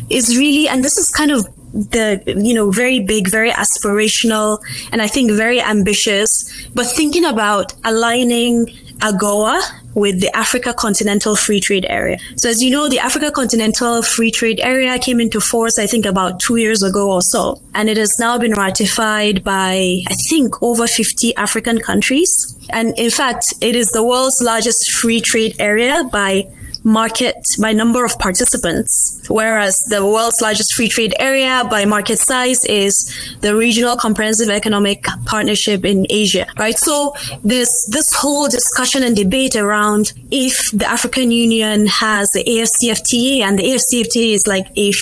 is 0.09 0.37
really, 0.37 0.67
and 0.67 0.83
this 0.83 0.97
is 0.97 1.09
kind 1.09 1.31
of 1.31 1.47
the 1.73 2.21
you 2.25 2.53
know 2.53 2.71
very 2.71 2.99
big 2.99 3.29
very 3.29 3.51
aspirational 3.51 4.57
and 4.91 5.01
i 5.01 5.07
think 5.07 5.29
very 5.31 5.61
ambitious 5.61 6.67
but 6.73 6.87
thinking 6.87 7.25
about 7.25 7.73
aligning 7.83 8.65
AGOA 8.99 9.61
with 9.95 10.21
the 10.21 10.35
Africa 10.35 10.73
Continental 10.73 11.35
Free 11.35 11.59
Trade 11.59 11.85
Area. 11.89 12.17
So 12.35 12.49
as 12.49 12.61
you 12.61 12.69
know, 12.69 12.87
the 12.87 12.99
Africa 12.99 13.31
Continental 13.31 14.03
Free 14.03 14.29
Trade 14.29 14.59
Area 14.61 14.99
came 14.99 15.19
into 15.19 15.39
force, 15.39 15.79
I 15.79 15.87
think 15.87 16.05
about 16.05 16.39
two 16.39 16.57
years 16.57 16.83
ago 16.83 17.11
or 17.11 17.21
so. 17.21 17.59
And 17.73 17.89
it 17.89 17.97
has 17.97 18.15
now 18.19 18.37
been 18.37 18.53
ratified 18.53 19.43
by, 19.43 20.03
I 20.07 20.15
think, 20.29 20.61
over 20.61 20.85
50 20.87 21.35
African 21.35 21.79
countries. 21.79 22.55
And 22.69 22.97
in 22.97 23.09
fact, 23.09 23.53
it 23.59 23.75
is 23.75 23.87
the 23.87 24.03
world's 24.03 24.39
largest 24.41 24.91
free 24.91 25.19
trade 25.19 25.55
area 25.59 26.03
by 26.11 26.47
market 26.87 27.35
by 27.59 27.73
number 27.73 28.05
of 28.05 28.17
participants, 28.17 29.21
whereas 29.27 29.77
the 29.87 30.03
world's 30.05 30.39
largest 30.41 30.73
free 30.73 30.87
trade 30.87 31.13
area 31.19 31.63
by 31.69 31.83
market 31.83 32.17
size 32.17 32.63
is 32.65 33.13
the 33.41 33.53
Regional 33.53 33.97
Comprehensive 33.97 34.49
Economic 34.49 35.03
Partnership 35.25 35.83
in 35.83 36.07
Asia, 36.09 36.47
right? 36.57 36.77
So 36.77 37.13
this 37.43 37.69
this 37.91 38.07
whole 38.13 38.47
discussion 38.47 39.03
and 39.03 39.15
debate 39.15 39.55
around 39.55 40.13
if 40.31 40.71
the 40.71 40.85
African 40.85 41.29
Union 41.29 41.87
has 41.87 42.29
the 42.29 42.43
AFCFTA 42.43 43.41
and 43.41 43.59
the 43.59 43.63
AFCFTA 43.63 44.33
is 44.33 44.47
like 44.47 44.67
a 44.77 44.93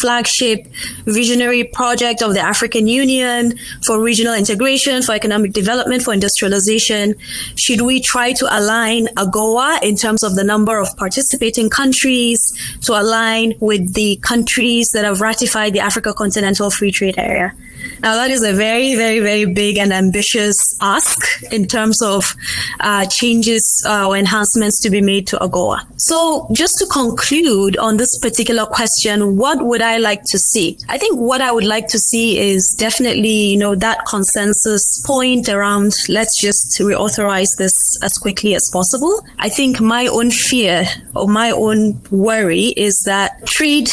flagship 0.00 0.66
visionary 1.06 1.64
project 1.64 2.22
of 2.22 2.34
the 2.34 2.40
African 2.40 2.86
Union 2.86 3.58
for 3.84 4.00
regional 4.00 4.34
integration, 4.34 5.02
for 5.02 5.12
economic 5.14 5.52
development, 5.52 6.02
for 6.02 6.12
industrialization? 6.12 7.14
Should 7.56 7.82
we 7.82 8.00
try 8.00 8.32
to 8.32 8.46
align 8.50 9.06
AGOA 9.16 9.82
in 9.82 9.96
terms 9.96 10.22
of 10.22 10.34
the 10.34 10.44
number 10.44 10.78
of 10.78 10.96
participating 10.96 11.70
countries 11.70 12.52
to 12.82 12.92
align 12.92 13.54
with 13.60 13.94
the 13.94 14.16
countries 14.16 14.90
that 14.90 15.04
have 15.04 15.20
ratified 15.20 15.72
the 15.72 15.80
Africa 15.80 16.12
Continental 16.12 16.70
Free 16.70 16.90
Trade 16.90 17.14
Area? 17.18 17.54
Now, 18.04 18.16
that 18.16 18.30
is 18.30 18.42
a 18.42 18.52
very, 18.52 18.94
very, 18.96 19.20
very 19.20 19.46
big 19.46 19.78
and 19.78 19.90
ambitious 19.90 20.76
ask 20.82 21.18
in 21.50 21.66
terms 21.66 22.02
of 22.02 22.34
uh, 22.80 23.06
changes 23.06 23.82
uh, 23.86 24.06
or 24.06 24.14
enhancements 24.14 24.78
to 24.82 24.90
be 24.90 25.00
made 25.00 25.26
to 25.28 25.38
AGOA. 25.38 25.86
So, 25.98 26.46
just 26.52 26.76
to 26.80 26.86
conclude 26.86 27.78
on 27.78 27.96
this 27.96 28.18
particular 28.18 28.66
question, 28.66 29.38
what 29.38 29.64
would 29.64 29.80
I 29.80 29.96
like 29.96 30.22
to 30.24 30.38
see? 30.38 30.78
I 30.90 30.98
think 30.98 31.18
what 31.18 31.40
I 31.40 31.50
would 31.50 31.64
like 31.64 31.88
to 31.88 31.98
see 31.98 32.38
is 32.38 32.76
definitely, 32.78 33.52
you 33.52 33.56
know, 33.56 33.74
that 33.74 34.04
consensus 34.06 35.00
point 35.06 35.48
around 35.48 35.94
let's 36.10 36.38
just 36.38 36.78
reauthorize 36.78 37.56
this 37.56 37.98
as 38.02 38.18
quickly 38.18 38.54
as 38.54 38.68
possible. 38.70 39.24
I 39.38 39.48
think 39.48 39.80
my 39.80 40.08
own 40.08 40.30
fear 40.30 40.84
or 41.16 41.26
my 41.26 41.52
own 41.52 42.02
worry 42.10 42.74
is 42.76 43.00
that 43.06 43.46
trade 43.46 43.88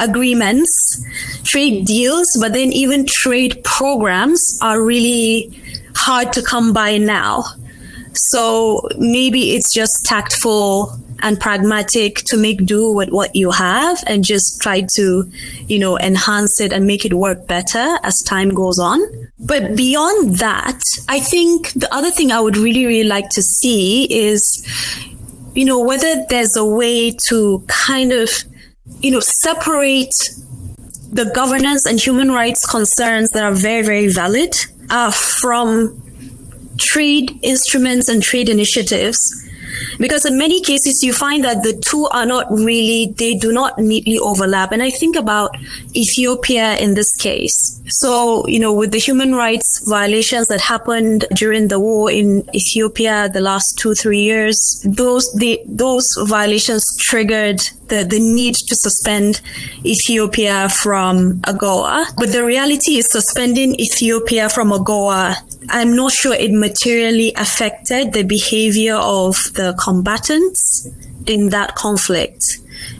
agreements, 0.00 1.04
trade 1.44 1.86
deals, 1.86 2.26
but 2.40 2.52
then 2.52 2.72
even 2.72 3.06
trade 3.06 3.62
programs 3.62 4.58
are 4.62 4.82
really 4.82 5.50
hard 5.94 6.32
to 6.32 6.42
come 6.42 6.72
by 6.72 6.98
now. 6.98 7.44
So 8.12 8.88
maybe 8.98 9.54
it's 9.54 9.72
just 9.72 10.04
tactful 10.04 10.98
and 11.22 11.38
pragmatic 11.38 12.16
to 12.16 12.36
make 12.36 12.64
do 12.64 12.92
with 12.92 13.10
what 13.10 13.34
you 13.36 13.50
have 13.50 14.02
and 14.06 14.24
just 14.24 14.60
try 14.60 14.80
to, 14.94 15.30
you 15.68 15.78
know, 15.78 15.98
enhance 15.98 16.60
it 16.60 16.72
and 16.72 16.86
make 16.86 17.04
it 17.04 17.14
work 17.14 17.46
better 17.46 17.98
as 18.02 18.20
time 18.22 18.50
goes 18.50 18.78
on. 18.78 19.00
But 19.38 19.76
beyond 19.76 20.36
that, 20.36 20.82
I 21.08 21.20
think 21.20 21.72
the 21.72 21.92
other 21.94 22.10
thing 22.10 22.32
I 22.32 22.40
would 22.40 22.56
really, 22.56 22.86
really 22.86 23.08
like 23.08 23.28
to 23.30 23.42
see 23.42 24.04
is, 24.10 24.64
you 25.54 25.64
know, 25.64 25.80
whether 25.80 26.24
there's 26.28 26.56
a 26.56 26.64
way 26.64 27.10
to 27.28 27.62
kind 27.66 28.12
of 28.12 28.30
you 29.00 29.10
know, 29.10 29.20
separate 29.20 30.14
the 31.12 31.24
governance 31.34 31.86
and 31.86 32.00
human 32.00 32.30
rights 32.30 32.66
concerns 32.66 33.30
that 33.30 33.42
are 33.42 33.52
very, 33.52 33.82
very 33.82 34.08
valid 34.08 34.54
uh, 34.90 35.10
from 35.10 36.00
trade 36.78 37.38
instruments 37.42 38.08
and 38.08 38.22
trade 38.22 38.48
initiatives. 38.48 39.46
Because 39.98 40.24
in 40.24 40.38
many 40.38 40.60
cases 40.60 41.02
you 41.02 41.12
find 41.12 41.44
that 41.44 41.62
the 41.62 41.78
two 41.84 42.06
are 42.06 42.26
not 42.26 42.50
really 42.50 43.14
they 43.16 43.34
do 43.34 43.52
not 43.52 43.78
neatly 43.78 44.18
overlap. 44.18 44.72
And 44.72 44.82
i 44.82 44.90
think 44.90 45.16
about 45.16 45.56
ethiopia 45.94 46.76
in 46.76 46.94
this 46.94 47.12
case. 47.12 47.80
So 47.88 48.46
you 48.46 48.58
know 48.58 48.72
with 48.72 48.92
the 48.92 48.98
human 48.98 49.34
rights 49.34 49.82
violations 49.88 50.48
that 50.48 50.60
happened 50.60 51.26
during 51.34 51.68
the 51.68 51.78
war 51.78 52.10
in 52.10 52.48
ethiopia 52.54 53.28
the 53.32 53.40
last 53.40 53.78
two 53.78 53.94
three 53.94 54.22
years 54.22 54.82
those 54.84 55.32
the 55.34 55.60
those 55.66 56.08
violations 56.22 56.84
triggered 56.96 57.60
the, 57.90 58.04
the 58.04 58.18
need 58.18 58.54
to 58.54 58.74
suspend 58.74 59.40
Ethiopia 59.84 60.68
from 60.68 61.40
AGOA. 61.42 62.06
But 62.16 62.32
the 62.32 62.44
reality 62.44 62.92
is 62.98 63.06
suspending 63.10 63.78
Ethiopia 63.78 64.48
from 64.48 64.70
AGOA, 64.70 65.34
I'm 65.68 65.94
not 65.94 66.12
sure 66.12 66.34
it 66.34 66.52
materially 66.52 67.32
affected 67.36 68.12
the 68.12 68.22
behavior 68.22 68.96
of 68.96 69.34
the 69.54 69.74
combatants 69.78 70.88
in 71.26 71.50
that 71.50 71.74
conflict. 71.74 72.42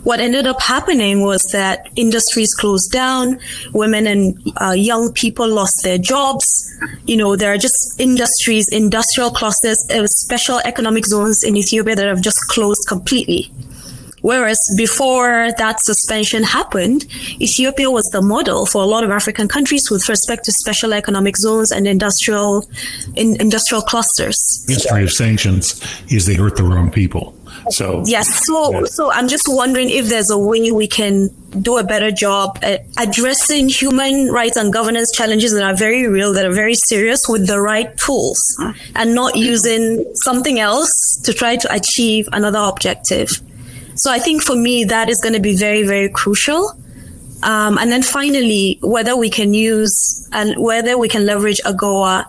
What 0.04 0.20
ended 0.20 0.46
up 0.46 0.60
happening 0.60 1.22
was 1.22 1.42
that 1.52 1.88
industries 1.96 2.54
closed 2.54 2.92
down, 2.92 3.38
women 3.72 4.06
and 4.06 4.38
uh, 4.60 4.72
young 4.72 5.12
people 5.12 5.48
lost 5.48 5.80
their 5.82 5.98
jobs. 5.98 6.46
You 7.06 7.16
know, 7.16 7.34
there 7.36 7.52
are 7.52 7.58
just 7.58 7.98
industries, 7.98 8.68
industrial 8.68 9.30
clusters, 9.30 9.78
uh, 9.90 10.06
special 10.06 10.60
economic 10.64 11.06
zones 11.06 11.42
in 11.42 11.56
Ethiopia 11.56 11.96
that 11.96 12.06
have 12.06 12.20
just 12.20 12.40
closed 12.48 12.86
completely. 12.88 13.50
Whereas 14.22 14.58
before 14.76 15.52
that 15.58 15.80
suspension 15.80 16.42
happened, 16.42 17.06
Ethiopia 17.40 17.90
was 17.90 18.04
the 18.10 18.22
model 18.22 18.66
for 18.66 18.82
a 18.82 18.86
lot 18.86 19.04
of 19.04 19.10
African 19.10 19.48
countries 19.48 19.90
with 19.90 20.08
respect 20.08 20.44
to 20.44 20.52
special 20.52 20.92
economic 20.92 21.36
zones 21.36 21.70
and 21.72 21.86
industrial 21.86 22.64
in, 23.16 23.40
industrial 23.40 23.82
clusters. 23.82 24.64
History 24.68 25.04
of 25.04 25.12
sanctions 25.12 25.80
is 26.08 26.26
they 26.26 26.34
hurt 26.34 26.56
the 26.56 26.64
wrong 26.64 26.90
people. 26.90 27.34
So 27.70 28.02
yes, 28.06 28.46
so 28.46 28.84
so 28.84 29.12
I'm 29.12 29.28
just 29.28 29.46
wondering 29.46 29.90
if 29.90 30.06
there's 30.06 30.30
a 30.30 30.38
way 30.38 30.70
we 30.70 30.86
can 30.86 31.28
do 31.60 31.78
a 31.78 31.84
better 31.84 32.10
job 32.10 32.58
at 32.62 32.86
addressing 32.96 33.68
human 33.68 34.28
rights 34.28 34.56
and 34.56 34.72
governance 34.72 35.12
challenges 35.12 35.52
that 35.52 35.64
are 35.64 35.76
very 35.76 36.06
real, 36.06 36.32
that 36.32 36.46
are 36.46 36.52
very 36.52 36.74
serious, 36.74 37.28
with 37.28 37.46
the 37.46 37.60
right 37.60 37.96
tools, 37.98 38.40
and 38.94 39.14
not 39.14 39.36
using 39.36 40.04
something 40.14 40.58
else 40.58 41.20
to 41.24 41.32
try 41.32 41.56
to 41.56 41.74
achieve 41.74 42.28
another 42.32 42.60
objective. 42.60 43.40
So 43.94 44.10
I 44.10 44.18
think 44.18 44.42
for 44.42 44.56
me, 44.56 44.84
that 44.84 45.08
is 45.08 45.20
going 45.20 45.34
to 45.34 45.40
be 45.40 45.56
very, 45.56 45.82
very 45.82 46.08
crucial. 46.08 46.72
Um, 47.42 47.78
and 47.78 47.90
then 47.90 48.02
finally, 48.02 48.78
whether 48.82 49.16
we 49.16 49.30
can 49.30 49.54
use 49.54 50.28
and 50.32 50.62
whether 50.62 50.98
we 50.98 51.08
can 51.08 51.24
leverage 51.24 51.60
AGOA 51.64 52.26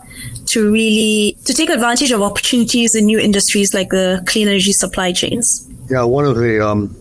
to 0.48 0.72
really 0.72 1.38
to 1.46 1.54
take 1.54 1.70
advantage 1.70 2.12
of 2.12 2.22
opportunities 2.22 2.96
in 2.96 3.06
new 3.06 3.20
industries 3.20 3.74
like 3.74 3.90
the 3.90 4.24
clean 4.28 4.48
energy 4.48 4.72
supply 4.72 5.12
chains. 5.12 5.68
Yeah, 5.90 6.04
one 6.04 6.26
of 6.26 6.36
the 6.36 6.66
um, 6.66 6.96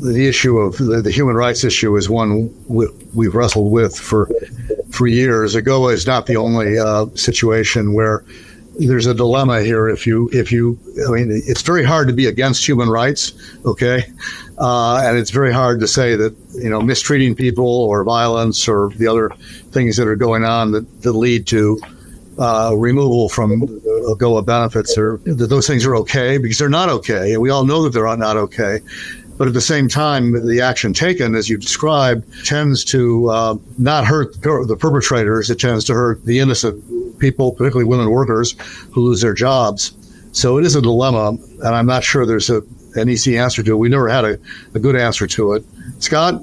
the 0.00 0.26
issue 0.28 0.58
of 0.58 0.76
the, 0.76 1.00
the, 1.00 1.10
human 1.10 1.34
rights 1.34 1.64
issue 1.64 1.96
is 1.96 2.10
one 2.10 2.52
we, 2.68 2.86
we've 3.14 3.34
wrestled 3.34 3.72
with 3.72 3.96
for 3.96 4.30
for 4.90 5.06
years. 5.06 5.54
AGOA 5.54 5.92
is 5.94 6.06
not 6.06 6.26
the 6.26 6.36
only 6.36 6.78
uh, 6.78 7.06
situation 7.14 7.94
where 7.94 8.24
there's 8.78 9.06
a 9.06 9.14
dilemma 9.14 9.62
here. 9.62 9.88
If 9.88 10.06
you, 10.06 10.28
if 10.32 10.50
you, 10.50 10.78
I 11.06 11.10
mean, 11.10 11.28
it's 11.30 11.62
very 11.62 11.84
hard 11.84 12.08
to 12.08 12.14
be 12.14 12.26
against 12.26 12.66
human 12.66 12.88
rights, 12.88 13.32
okay, 13.64 14.04
uh, 14.58 15.02
and 15.04 15.18
it's 15.18 15.30
very 15.30 15.52
hard 15.52 15.80
to 15.80 15.88
say 15.88 16.16
that 16.16 16.36
you 16.54 16.70
know 16.70 16.80
mistreating 16.80 17.34
people 17.34 17.66
or 17.66 18.04
violence 18.04 18.68
or 18.68 18.90
the 18.96 19.06
other 19.06 19.30
things 19.70 19.96
that 19.96 20.08
are 20.08 20.16
going 20.16 20.44
on 20.44 20.72
that, 20.72 21.02
that 21.02 21.12
lead 21.12 21.46
to 21.48 21.80
uh, 22.38 22.74
removal 22.76 23.28
from 23.28 23.62
AGOA 23.62 24.44
benefits 24.44 24.98
or 24.98 25.18
that 25.24 25.46
those 25.46 25.66
things 25.66 25.86
are 25.86 25.96
okay 25.96 26.38
because 26.38 26.58
they're 26.58 26.68
not 26.68 26.88
okay, 26.88 27.32
and 27.32 27.42
we 27.42 27.50
all 27.50 27.64
know 27.64 27.82
that 27.82 27.90
they're 27.90 28.16
not 28.16 28.36
okay. 28.36 28.80
But 29.36 29.48
at 29.48 29.54
the 29.54 29.60
same 29.60 29.88
time, 29.88 30.46
the 30.46 30.60
action 30.60 30.92
taken, 30.92 31.34
as 31.34 31.48
you 31.48 31.58
described, 31.58 32.24
tends 32.44 32.84
to 32.84 33.28
uh, 33.30 33.56
not 33.78 34.04
hurt 34.04 34.40
the 34.40 34.76
perpetrators. 34.78 35.50
It 35.50 35.58
tends 35.58 35.84
to 35.86 35.94
hurt 35.94 36.24
the 36.24 36.38
innocent 36.38 36.84
people, 37.18 37.52
particularly 37.52 37.88
women 37.88 38.10
workers, 38.10 38.54
who 38.92 39.02
lose 39.02 39.20
their 39.20 39.34
jobs. 39.34 39.96
So 40.32 40.58
it 40.58 40.64
is 40.64 40.74
a 40.74 40.82
dilemma, 40.82 41.28
and 41.28 41.74
I'm 41.74 41.86
not 41.86 42.02
sure 42.02 42.26
there's 42.26 42.50
a, 42.50 42.62
an 42.94 43.08
easy 43.08 43.38
answer 43.38 43.62
to 43.62 43.72
it. 43.72 43.76
We 43.76 43.88
never 43.88 44.08
had 44.08 44.24
a, 44.24 44.38
a 44.74 44.78
good 44.78 44.96
answer 44.96 45.26
to 45.28 45.52
it. 45.54 45.64
Scott? 46.00 46.42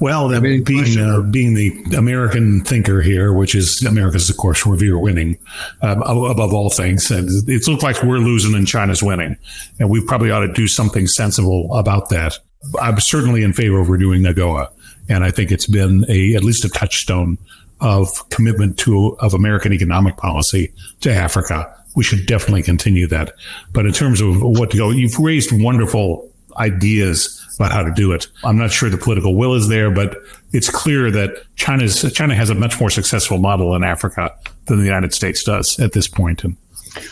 Well, 0.00 0.28
mean, 0.40 0.62
being 0.62 0.98
uh, 0.98 1.20
being 1.22 1.54
the 1.54 1.96
American 1.96 2.62
thinker 2.64 3.00
here, 3.00 3.32
which 3.32 3.54
is 3.54 3.82
America's, 3.82 4.28
of 4.28 4.36
course, 4.36 4.66
we're 4.66 4.98
winning 4.98 5.38
um, 5.82 6.02
above 6.02 6.52
all 6.52 6.70
things, 6.70 7.10
and 7.10 7.28
it 7.48 7.66
looks 7.66 7.82
like 7.82 8.02
we're 8.02 8.18
losing 8.18 8.54
and 8.54 8.66
China's 8.66 9.02
winning, 9.02 9.36
and 9.78 9.88
we 9.88 10.04
probably 10.04 10.30
ought 10.30 10.40
to 10.40 10.52
do 10.52 10.68
something 10.68 11.06
sensible 11.06 11.74
about 11.74 12.10
that. 12.10 12.38
I'm 12.80 13.00
certainly 13.00 13.42
in 13.42 13.52
favor 13.52 13.80
of 13.80 13.88
renewing 13.88 14.22
AGOA, 14.22 14.68
and 15.08 15.24
I 15.24 15.30
think 15.30 15.50
it's 15.50 15.66
been 15.66 16.04
a 16.08 16.34
at 16.34 16.44
least 16.44 16.64
a 16.64 16.68
touchstone 16.68 17.38
of 17.80 18.28
commitment 18.30 18.78
to 18.78 19.16
of 19.20 19.34
American 19.34 19.72
economic 19.72 20.16
policy 20.16 20.72
to 21.00 21.12
Africa. 21.12 21.72
We 21.96 22.04
should 22.04 22.26
definitely 22.26 22.62
continue 22.62 23.06
that. 23.08 23.34
But 23.72 23.86
in 23.86 23.92
terms 23.92 24.20
of 24.20 24.42
what 24.42 24.70
to 24.72 24.76
go, 24.76 24.90
you've 24.90 25.18
raised 25.18 25.50
wonderful 25.52 26.30
ideas 26.56 27.40
about 27.56 27.72
how 27.72 27.82
to 27.82 27.92
do 27.92 28.12
it. 28.12 28.26
I'm 28.44 28.56
not 28.56 28.72
sure 28.72 28.90
the 28.90 28.96
political 28.96 29.36
will 29.36 29.54
is 29.54 29.68
there, 29.68 29.90
but 29.90 30.16
it's 30.52 30.70
clear 30.70 31.10
that 31.10 31.44
China's 31.56 32.12
China 32.12 32.34
has 32.34 32.50
a 32.50 32.54
much 32.54 32.80
more 32.80 32.90
successful 32.90 33.38
model 33.38 33.74
in 33.74 33.84
Africa 33.84 34.34
than 34.66 34.78
the 34.78 34.84
United 34.84 35.14
States 35.14 35.42
does 35.44 35.78
at 35.78 35.92
this 35.92 36.08
point, 36.08 36.44
and 36.44 36.56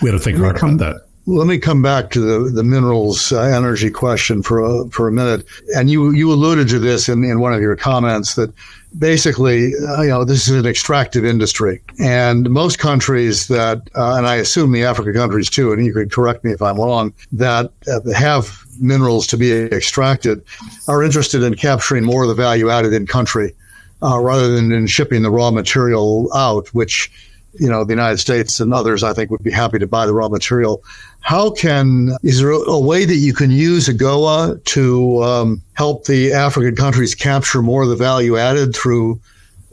we 0.01 0.11
have 0.11 0.19
to 0.19 0.25
think 0.25 0.39
hard 0.39 0.57
about 0.57 0.79
that. 0.79 1.07
Let 1.27 1.47
me 1.47 1.59
come 1.59 1.83
back 1.83 2.11
to 2.11 2.21
the, 2.21 2.51
the 2.51 2.65
minerals 2.65 3.31
uh, 3.31 3.43
energy 3.43 3.91
question 3.91 4.43
for 4.43 4.59
a, 4.59 4.89
for 4.91 5.07
a 5.07 5.13
minute. 5.13 5.47
And 5.77 5.89
you, 5.89 6.11
you 6.11 6.33
alluded 6.33 6.69
to 6.71 6.81
this 6.81 7.09
in, 7.09 7.23
in 7.23 7.39
one 7.39 7.53
of 7.53 7.61
your 7.61 7.77
comments 7.77 8.35
that 8.35 8.53
basically, 8.99 9.73
uh, 9.77 10.03
you 10.03 10.09
know, 10.09 10.25
this 10.25 10.49
is 10.49 10.57
an 10.57 10.67
extractive 10.67 11.25
industry. 11.25 11.81
And 12.01 12.51
most 12.51 12.81
countries 12.81 13.47
that, 13.47 13.89
uh, 13.95 14.17
and 14.17 14.27
I 14.27 14.35
assume 14.37 14.73
the 14.73 14.83
African 14.83 15.15
countries 15.15 15.49
too, 15.49 15.73
and 15.73 15.87
you 15.87 15.93
could 15.93 16.11
correct 16.11 16.43
me 16.43 16.51
if 16.51 16.61
I'm 16.61 16.77
wrong, 16.77 17.15
that 17.31 17.71
uh, 17.87 18.11
have 18.13 18.65
minerals 18.81 19.29
to 19.29 19.37
be 19.37 19.53
extracted 19.53 20.43
are 20.89 21.05
interested 21.05 21.45
in 21.45 21.55
capturing 21.55 22.03
more 22.05 22.25
of 22.25 22.31
the 22.31 22.35
value 22.35 22.69
added 22.69 22.93
in 22.93 23.07
country 23.07 23.55
uh, 24.03 24.19
rather 24.19 24.49
than 24.49 24.73
in 24.73 24.89
shipping 24.89 25.23
the 25.23 25.31
raw 25.31 25.53
material 25.53 26.29
out, 26.35 26.67
which 26.75 27.13
you 27.55 27.69
know, 27.69 27.85
the 27.85 27.93
United 27.93 28.19
States 28.19 28.61
and 28.61 28.73
others, 28.73 29.03
I 29.03 29.13
think, 29.13 29.31
would 29.31 29.43
be 29.43 29.51
happy 29.51 29.79
to 29.79 29.87
buy 29.87 30.07
the 30.07 30.15
raw 30.15 30.29
material. 30.29 30.83
How 31.21 31.51
can, 31.51 32.17
is 32.23 32.41
there 32.41 32.51
a, 32.51 32.79
way 32.79 33.05
that 33.05 33.17
you 33.17 33.33
can 33.33 33.51
use 33.51 33.89
AGOA 33.89 34.63
to 34.65 35.23
um, 35.23 35.63
help 35.75 36.07
the 36.07 36.33
African 36.33 36.75
countries 36.75 37.15
capture 37.15 37.63
more 37.63 37.83
of 37.83 37.89
the 37.89 37.97
value 37.97 38.37
added 38.37 38.75
through 38.75 39.21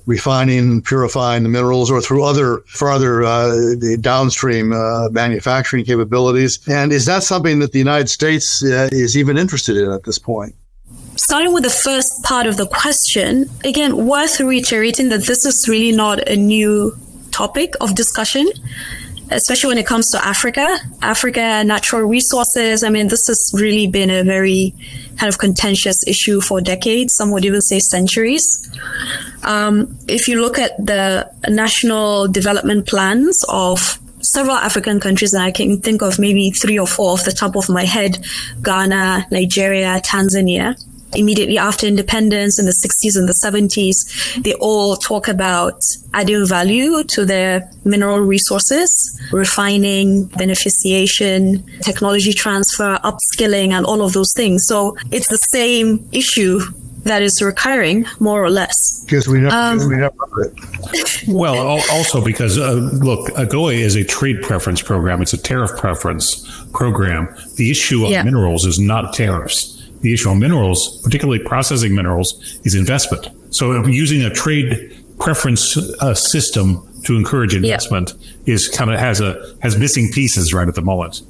refining, 0.06 0.82
purifying 0.82 1.44
the 1.44 1.50
minerals, 1.50 1.90
or 1.90 2.02
through 2.02 2.24
other 2.24 2.60
further 2.68 3.24
uh, 3.24 3.76
downstream 4.02 4.74
uh, 4.74 5.10
manufacturing 5.10 5.86
capabilities? 5.86 6.60
And 6.68 6.92
is 6.92 7.06
that 7.06 7.24
something 7.24 7.60
that 7.60 7.72
the 7.72 7.80
United 7.80 8.10
States 8.10 8.64
uh, 8.64 8.90
is 8.92 9.18
even 9.18 9.38
interested 9.38 9.78
in 9.78 9.92
at 9.92 10.04
this 10.04 10.20
point? 10.20 10.56
starting 11.16 11.54
with 11.54 11.64
the 11.64 11.70
first 11.70 12.24
part 12.24 12.48
of 12.48 12.56
the 12.56 12.66
question, 12.66 13.48
again, 13.66 14.08
worth 14.08 14.40
reiterating 14.40 15.10
that 15.10 15.26
this 15.26 15.46
is 15.46 15.68
really 15.68 15.92
not 15.92 16.18
a 16.30 16.36
new 16.36 16.98
topic 17.42 17.72
of 17.80 17.96
discussion 17.96 18.46
especially 19.32 19.68
when 19.68 19.78
it 19.78 19.86
comes 19.86 20.10
to 20.10 20.26
Africa, 20.26 20.66
Africa 21.02 21.64
natural 21.64 22.02
resources. 22.02 22.84
I 22.84 22.90
mean, 22.90 23.08
this 23.10 23.28
has 23.28 23.52
really 23.54 23.88
been 23.88 24.10
a 24.10 24.24
very 24.24 24.74
kind 25.18 25.32
of 25.32 25.38
contentious 25.38 25.98
issue 26.08 26.42
for 26.42 26.62
decades. 26.62 27.14
Some 27.14 27.32
would 27.32 27.46
even 27.46 27.62
say 27.62 27.80
centuries. 27.80 28.46
Um, 29.44 29.98
if 30.08 30.28
you 30.28 30.42
look 30.42 30.58
at 30.58 30.72
the 30.78 31.30
national 31.48 32.28
development 32.28 32.88
plans 32.88 33.46
of 33.50 34.00
several 34.22 34.56
African 34.56 35.00
countries, 35.00 35.34
and 35.34 35.44
I 35.44 35.52
can 35.52 35.80
think 35.80 36.02
of 36.02 36.20
maybe 36.20 36.52
three 36.52 36.80
or 36.80 36.88
four 36.88 37.14
off 37.14 37.26
the 37.26 37.32
top 37.32 37.56
of 37.56 37.70
my 37.70 37.86
head 37.86 38.26
Ghana, 38.62 39.28
Nigeria, 39.32 40.02
Tanzania 40.04 40.76
immediately 41.14 41.58
after 41.58 41.88
independence 41.88 42.60
in 42.60 42.66
the 42.66 42.72
60s 42.72 43.18
and 43.18 43.28
the 43.28 43.34
70s, 43.34 44.44
they 44.44 44.54
all 44.56 44.96
talk 44.96 45.28
about 45.28 45.84
adding 46.14 46.46
value 46.46 47.04
to 47.04 47.26
their 47.26 47.70
mineral 47.84 48.20
resources, 48.20 49.20
refining, 49.32 50.28
beneficiation, 50.30 51.64
technology 51.82 52.34
transfer, 52.34 53.00
upskilling, 53.04 53.72
and 53.72 53.86
all 53.86 54.02
of 54.02 54.14
those 54.14 54.34
things. 54.34 54.66
So 54.66 54.96
it's 55.12 55.28
the 55.28 55.38
same 55.38 56.08
issue 56.12 56.60
that 57.04 57.22
is 57.22 57.42
recurring 57.42 58.06
more 58.20 58.44
or 58.44 58.50
less. 58.50 59.04
Because 59.06 59.28
we 59.28 59.40
never, 59.40 59.56
um, 59.56 59.78
we 59.88 59.96
never 59.96 60.14
well, 61.28 61.82
also 61.92 62.24
because 62.24 62.58
uh, 62.58 62.74
look, 62.74 63.30
AGOA 63.30 63.76
is 63.76 63.96
a 63.96 64.04
trade 64.04 64.42
preference 64.42 64.82
program. 64.82 65.22
It's 65.22 65.34
a 65.34 65.38
tariff 65.38 65.72
preference 65.78 66.46
program. 66.74 67.34
The 67.56 67.72
issue 67.72 68.06
of 68.06 68.12
yeah. 68.12 68.24
minerals 68.24 68.66
is 68.66 68.80
not 68.80 69.14
tariffs 69.14 69.79
the 70.02 70.14
issue 70.14 70.30
on 70.30 70.40
minerals, 70.40 71.02
particularly 71.04 71.44
processing 71.44 71.96
minerals, 71.96 72.60
is 72.64 72.76
investment. 72.76 73.28
So 73.54 73.86
using 73.86 74.22
a 74.24 74.30
trade 74.30 74.96
preference 75.20 75.78
uh, 75.78 76.14
system 76.14 76.86
to 77.04 77.16
encourage 77.16 77.54
investment 77.54 78.14
yeah. 78.46 78.54
is 78.54 78.68
kind 78.68 78.92
of 78.92 79.00
has 79.00 79.22
a 79.22 79.56
has 79.62 79.78
missing 79.78 80.10
pieces 80.12 80.54
right 80.54 80.68
at 80.68 80.76
the 80.76 80.82
moment. 80.82 81.22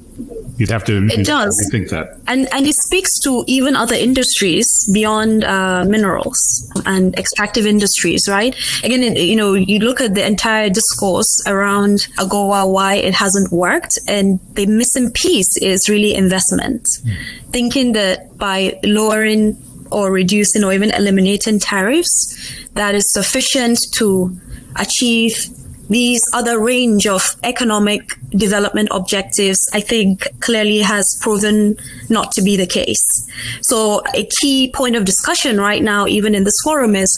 You'd 0.60 0.68
have 0.68 0.84
to. 0.84 1.06
It 1.06 1.24
does. 1.24 1.56
I 1.66 1.70
think 1.70 1.88
that, 1.88 2.18
and 2.26 2.46
and 2.52 2.66
it 2.66 2.74
speaks 2.74 3.18
to 3.20 3.44
even 3.46 3.74
other 3.74 3.94
industries 3.94 4.86
beyond 4.92 5.42
uh, 5.42 5.86
minerals 5.88 6.70
and 6.84 7.18
extractive 7.18 7.64
industries, 7.64 8.28
right? 8.28 8.54
Again, 8.84 9.16
you 9.16 9.36
know, 9.36 9.54
you 9.54 9.78
look 9.78 10.02
at 10.02 10.14
the 10.14 10.26
entire 10.26 10.68
discourse 10.68 11.42
around 11.46 12.08
AGOA, 12.18 12.70
why 12.70 12.96
it 12.96 13.14
hasn't 13.14 13.50
worked, 13.50 13.98
and 14.06 14.38
the 14.52 14.66
missing 14.66 15.10
piece 15.12 15.56
is 15.62 15.88
really 15.88 16.14
investment. 16.14 16.82
Mm. 16.82 17.16
Thinking 17.52 17.92
that 17.92 18.36
by 18.36 18.78
lowering 18.84 19.56
or 19.90 20.12
reducing 20.12 20.62
or 20.62 20.74
even 20.74 20.90
eliminating 20.90 21.58
tariffs, 21.58 22.36
that 22.74 22.94
is 22.94 23.10
sufficient 23.10 23.78
to 23.92 24.38
achieve 24.76 25.46
these 25.90 26.22
other 26.32 26.58
range 26.58 27.06
of 27.06 27.36
economic 27.42 28.16
development 28.30 28.88
objectives, 28.92 29.68
I 29.74 29.80
think 29.80 30.26
clearly 30.40 30.78
has 30.78 31.18
proven 31.20 31.76
not 32.08 32.32
to 32.32 32.42
be 32.42 32.56
the 32.56 32.66
case. 32.66 33.04
So 33.60 34.02
a 34.14 34.24
key 34.26 34.72
point 34.72 34.96
of 34.96 35.04
discussion 35.04 35.60
right 35.60 35.82
now, 35.82 36.06
even 36.06 36.34
in 36.34 36.44
this 36.44 36.58
forum 36.62 36.94
is 36.94 37.10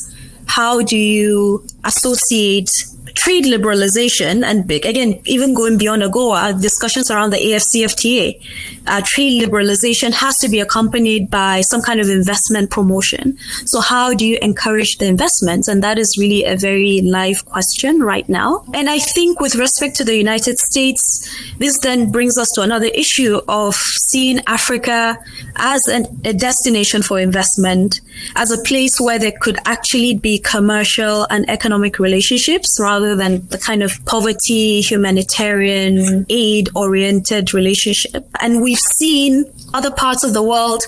how 0.46 0.82
do 0.82 0.96
you 0.96 1.64
associate 1.84 2.70
trade 3.14 3.44
liberalization 3.44 4.44
and 4.44 4.66
big 4.66 4.84
again 4.86 5.20
even 5.24 5.54
going 5.54 5.78
beyond 5.78 6.02
AGOA 6.02 6.60
discussions 6.60 7.10
around 7.10 7.30
the 7.30 7.36
AFCFTA 7.36 8.40
uh, 8.86 9.02
trade 9.04 9.42
liberalization 9.42 10.12
has 10.12 10.36
to 10.38 10.48
be 10.48 10.60
accompanied 10.60 11.30
by 11.30 11.60
some 11.60 11.82
kind 11.82 12.00
of 12.00 12.08
investment 12.08 12.70
promotion. 12.70 13.36
So 13.64 13.80
how 13.80 14.14
do 14.14 14.26
you 14.26 14.38
encourage 14.42 14.98
the 14.98 15.06
investments? 15.06 15.68
And 15.68 15.82
that 15.82 15.98
is 15.98 16.18
really 16.18 16.44
a 16.44 16.56
very 16.56 17.00
live 17.02 17.44
question 17.46 18.00
right 18.00 18.28
now. 18.28 18.64
And 18.74 18.90
I 18.90 18.98
think 18.98 19.40
with 19.40 19.54
respect 19.54 19.96
to 19.96 20.04
the 20.04 20.16
United 20.16 20.58
States 20.58 21.28
this 21.58 21.78
then 21.78 22.10
brings 22.10 22.38
us 22.38 22.50
to 22.52 22.62
another 22.62 22.86
issue 22.86 23.40
of 23.48 23.74
seeing 23.74 24.40
Africa 24.46 25.18
as 25.56 25.86
an, 25.86 26.06
a 26.24 26.32
destination 26.32 27.02
for 27.02 27.20
investment 27.20 28.00
as 28.36 28.50
a 28.50 28.62
place 28.62 29.00
where 29.00 29.18
there 29.18 29.32
could 29.40 29.58
actually 29.64 30.16
be 30.16 30.38
commercial 30.38 31.26
and 31.30 31.48
economic 31.48 31.98
relationships 31.98 32.78
rather 32.80 33.01
rather 33.02 33.16
than 33.16 33.46
the 33.48 33.58
kind 33.58 33.82
of 33.82 34.04
poverty, 34.06 34.80
humanitarian, 34.80 36.24
aid 36.28 36.68
oriented 36.74 37.52
relationship. 37.52 38.26
And 38.40 38.62
we've 38.62 38.78
seen 38.78 39.44
other 39.74 39.90
parts 39.90 40.24
of 40.24 40.32
the 40.32 40.42
world 40.42 40.84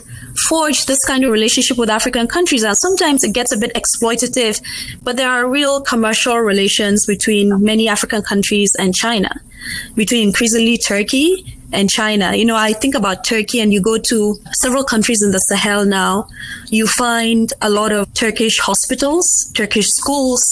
forge 0.49 0.87
this 0.87 1.05
kind 1.05 1.25
of 1.25 1.31
relationship 1.31 1.77
with 1.79 1.91
African 1.91 2.27
countries. 2.27 2.63
And 2.63 2.77
sometimes 2.77 3.25
it 3.25 3.33
gets 3.33 3.53
a 3.53 3.57
bit 3.57 3.73
exploitative, 3.75 4.61
but 5.03 5.17
there 5.17 5.31
are 5.31 5.49
real 5.49 5.81
commercial 5.81 6.39
relations 6.39 7.07
between 7.07 7.63
many 7.63 7.89
African 7.89 8.23
countries 8.23 8.75
and 8.79 8.95
China, 8.95 9.41
between 9.95 10.29
increasingly 10.29 10.79
Turkey 10.79 11.57
and 11.75 11.91
China. 11.91 12.35
You 12.35 12.45
know, 12.45 12.57
I 12.57 12.73
think 12.73 12.95
about 12.95 13.25
Turkey 13.25 13.61
and 13.61 13.73
you 13.73 13.81
go 13.81 13.99
to 13.99 14.37
several 14.53 14.85
countries 14.85 15.23
in 15.23 15.33
the 15.33 15.39
Sahel 15.41 15.85
now, 15.85 16.27
you 16.69 16.87
find 16.87 17.53
a 17.61 17.71
lot 17.71 17.93
of 17.93 18.13
Turkish 18.15 18.59
hospitals, 18.59 19.51
Turkish 19.55 19.89
schools, 19.89 20.43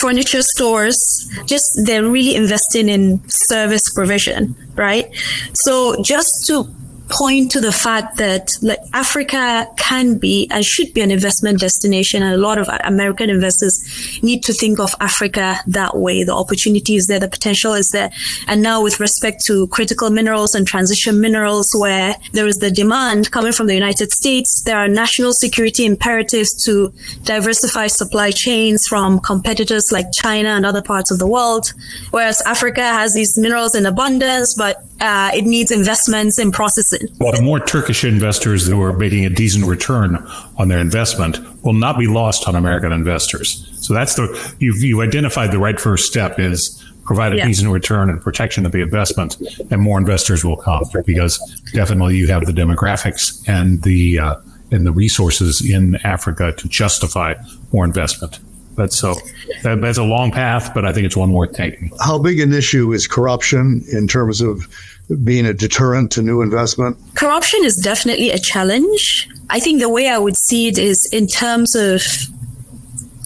furniture 0.00 0.42
stores. 0.42 0.98
Just 1.46 1.66
they're 1.84 2.08
really 2.08 2.34
investing 2.34 2.88
in 2.88 3.22
service 3.28 3.92
provision, 3.92 4.56
right? 4.74 5.08
So 5.52 6.02
just 6.02 6.46
to 6.46 6.68
point 7.12 7.50
to 7.52 7.60
the 7.60 7.72
fact 7.72 8.16
that 8.16 8.56
like 8.62 8.80
Africa 8.94 9.68
can 9.76 10.18
be 10.18 10.48
and 10.50 10.64
should 10.64 10.92
be 10.94 11.02
an 11.02 11.10
investment 11.10 11.60
destination, 11.60 12.22
and 12.22 12.34
a 12.34 12.38
lot 12.38 12.58
of 12.58 12.68
American 12.84 13.28
investors 13.28 14.18
need 14.22 14.42
to 14.44 14.52
think 14.52 14.80
of 14.80 14.94
Africa 15.00 15.56
that 15.66 15.96
way. 15.98 16.24
The 16.24 16.34
opportunity 16.34 16.96
is 16.96 17.06
there, 17.06 17.20
the 17.20 17.28
potential 17.28 17.74
is 17.74 17.90
there, 17.90 18.10
and 18.48 18.62
now 18.62 18.82
with 18.82 18.98
respect 18.98 19.44
to 19.44 19.66
critical 19.68 20.08
minerals 20.10 20.54
and 20.54 20.66
transition 20.66 21.20
minerals, 21.20 21.74
where 21.78 22.16
there 22.32 22.46
is 22.46 22.58
the 22.58 22.70
demand 22.70 23.30
coming 23.30 23.52
from 23.52 23.66
the 23.66 23.74
United 23.74 24.10
States, 24.12 24.62
there 24.62 24.78
are 24.78 24.88
national 24.88 25.34
security 25.34 25.84
imperatives 25.84 26.64
to 26.64 26.92
diversify 27.24 27.86
supply 27.88 28.30
chains 28.30 28.86
from 28.86 29.20
competitors 29.20 29.92
like 29.92 30.06
China 30.12 30.50
and 30.50 30.64
other 30.64 30.82
parts 30.82 31.10
of 31.10 31.18
the 31.18 31.26
world, 31.26 31.72
whereas 32.10 32.40
Africa 32.42 32.82
has 32.82 33.12
these 33.12 33.36
minerals 33.36 33.74
in 33.74 33.84
abundance, 33.84 34.54
but 34.54 34.82
uh, 35.02 35.32
it 35.34 35.44
needs 35.44 35.72
investments 35.72 36.38
in 36.38 36.52
processing. 36.52 37.08
Well, 37.18 37.32
the 37.32 37.42
more 37.42 37.58
Turkish 37.58 38.04
investors 38.04 38.68
who 38.68 38.80
are 38.80 38.92
making 38.92 39.24
a 39.24 39.30
decent 39.30 39.66
return 39.66 40.16
on 40.56 40.68
their 40.68 40.78
investment 40.78 41.40
will 41.64 41.72
not 41.72 41.98
be 41.98 42.06
lost 42.06 42.46
on 42.46 42.54
American 42.54 42.92
investors. 42.92 43.68
So 43.80 43.94
that's 43.94 44.14
the 44.14 44.54
you've 44.60 44.82
you 44.82 45.02
identified 45.02 45.50
the 45.50 45.58
right 45.58 45.78
first 45.78 46.06
step 46.06 46.38
is 46.38 46.78
provide 47.04 47.32
a 47.32 47.38
yeah. 47.38 47.46
decent 47.46 47.68
return 47.70 48.10
and 48.10 48.20
protection 48.20 48.64
of 48.64 48.70
the 48.70 48.80
investment, 48.80 49.36
and 49.72 49.82
more 49.82 49.98
investors 49.98 50.44
will 50.44 50.56
come 50.56 50.84
because 51.04 51.36
definitely 51.72 52.16
you 52.16 52.28
have 52.28 52.46
the 52.46 52.52
demographics 52.52 53.42
and 53.48 53.82
the 53.82 54.20
uh, 54.20 54.36
and 54.70 54.86
the 54.86 54.92
resources 54.92 55.68
in 55.68 55.96
Africa 56.04 56.52
to 56.52 56.68
justify 56.68 57.34
more 57.72 57.84
investment. 57.84 58.38
But 58.74 58.92
so 58.92 59.14
that, 59.62 59.80
that's 59.80 59.98
a 59.98 60.04
long 60.04 60.30
path, 60.30 60.72
but 60.74 60.84
I 60.84 60.92
think 60.92 61.04
it's 61.04 61.16
one 61.16 61.32
worth 61.32 61.52
taking. 61.52 61.90
How 62.00 62.18
big 62.18 62.40
an 62.40 62.52
issue 62.52 62.92
is 62.92 63.06
corruption 63.06 63.84
in 63.92 64.08
terms 64.08 64.40
of 64.40 64.66
being 65.16 65.46
a 65.46 65.52
deterrent 65.52 66.10
to 66.12 66.22
new 66.22 66.42
investment? 66.42 66.96
Corruption 67.14 67.60
is 67.64 67.76
definitely 67.76 68.30
a 68.30 68.38
challenge. 68.38 69.28
I 69.50 69.60
think 69.60 69.80
the 69.80 69.88
way 69.88 70.08
I 70.08 70.18
would 70.18 70.36
see 70.36 70.68
it 70.68 70.78
is 70.78 71.08
in 71.12 71.26
terms 71.26 71.74
of 71.74 72.02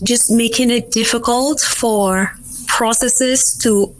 just 0.02 0.30
making 0.30 0.70
it 0.70 0.90
difficult 0.90 1.60
for 1.60 2.32
processes 2.66 3.58
to 3.62 3.94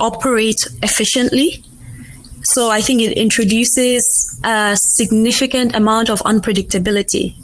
operate 0.00 0.66
efficiently. 0.82 1.64
So 2.44 2.70
I 2.70 2.80
think 2.80 3.00
it 3.02 3.16
introduces 3.16 4.40
a 4.42 4.76
significant 4.76 5.74
amount 5.74 6.10
of 6.10 6.20
unpredictability 6.20 7.36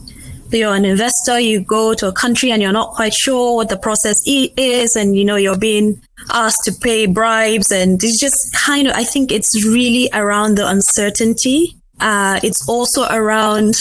you're 0.50 0.74
an 0.74 0.84
investor, 0.84 1.38
you 1.38 1.60
go 1.60 1.94
to 1.94 2.08
a 2.08 2.12
country 2.12 2.50
and 2.50 2.62
you're 2.62 2.72
not 2.72 2.94
quite 2.94 3.14
sure 3.14 3.56
what 3.56 3.68
the 3.68 3.76
process 3.76 4.20
is, 4.26 4.96
and 4.96 5.16
you 5.16 5.24
know 5.24 5.36
you're 5.36 5.58
being 5.58 6.00
asked 6.32 6.64
to 6.64 6.72
pay 6.72 7.06
bribes, 7.06 7.70
and 7.70 8.02
it's 8.02 8.18
just 8.18 8.54
kind 8.54 8.88
of 8.88 8.94
I 8.94 9.04
think 9.04 9.32
it's 9.32 9.64
really 9.64 10.08
around 10.12 10.56
the 10.56 10.66
uncertainty. 10.66 11.76
Uh, 12.00 12.38
it's 12.42 12.68
also 12.68 13.06
around 13.10 13.74